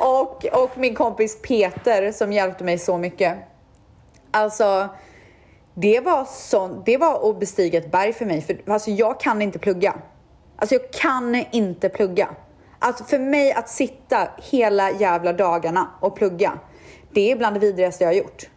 [0.01, 3.39] och, och min kompis Peter som hjälpte mig så mycket.
[4.31, 4.89] Alltså,
[5.75, 8.41] det var, sån, det var att bestiga ett berg för mig.
[8.41, 9.95] För alltså, jag kan inte plugga.
[10.57, 12.29] Alltså jag kan inte plugga.
[12.79, 16.59] Alltså för mig att sitta hela jävla dagarna och plugga,
[17.13, 18.49] det är bland det vidrigaste jag har gjort.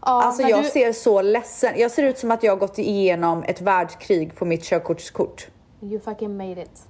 [0.00, 2.78] Ja, Alltså jag du, ser så ledsen, jag ser ut som att jag har gått
[2.78, 5.46] igenom ett världskrig på mitt körkortskort.
[5.80, 6.82] You fucking made it.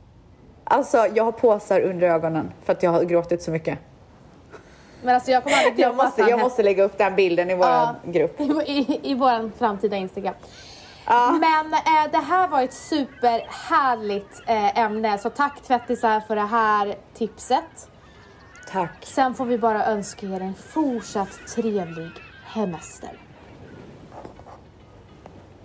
[0.64, 3.78] Alltså jag har påsar under ögonen för att jag har gråtit så mycket.
[5.03, 7.55] Men alltså jag kommer aldrig glömma Jag måste, jag måste lägga upp den bilden i
[7.55, 7.95] vår Ja.
[8.05, 8.40] grupp.
[8.40, 10.34] I, i, i vår framtida Instagram.
[11.07, 11.30] Ja.
[11.40, 16.95] Men eh, det här var ett superhärligt eh, ämne, så tack tvättisar för det här
[17.14, 17.88] tipset.
[18.73, 18.91] Tack.
[19.03, 22.11] Sen får vi bara önska er en fortsatt trevlig
[22.45, 23.11] hemester.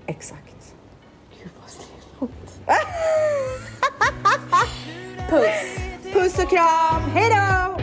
[0.05, 0.75] Exakt.
[1.39, 2.59] Gud vad snällt.
[5.29, 6.13] Puss.
[6.13, 7.01] Puss och kram.
[7.13, 7.77] Hej då!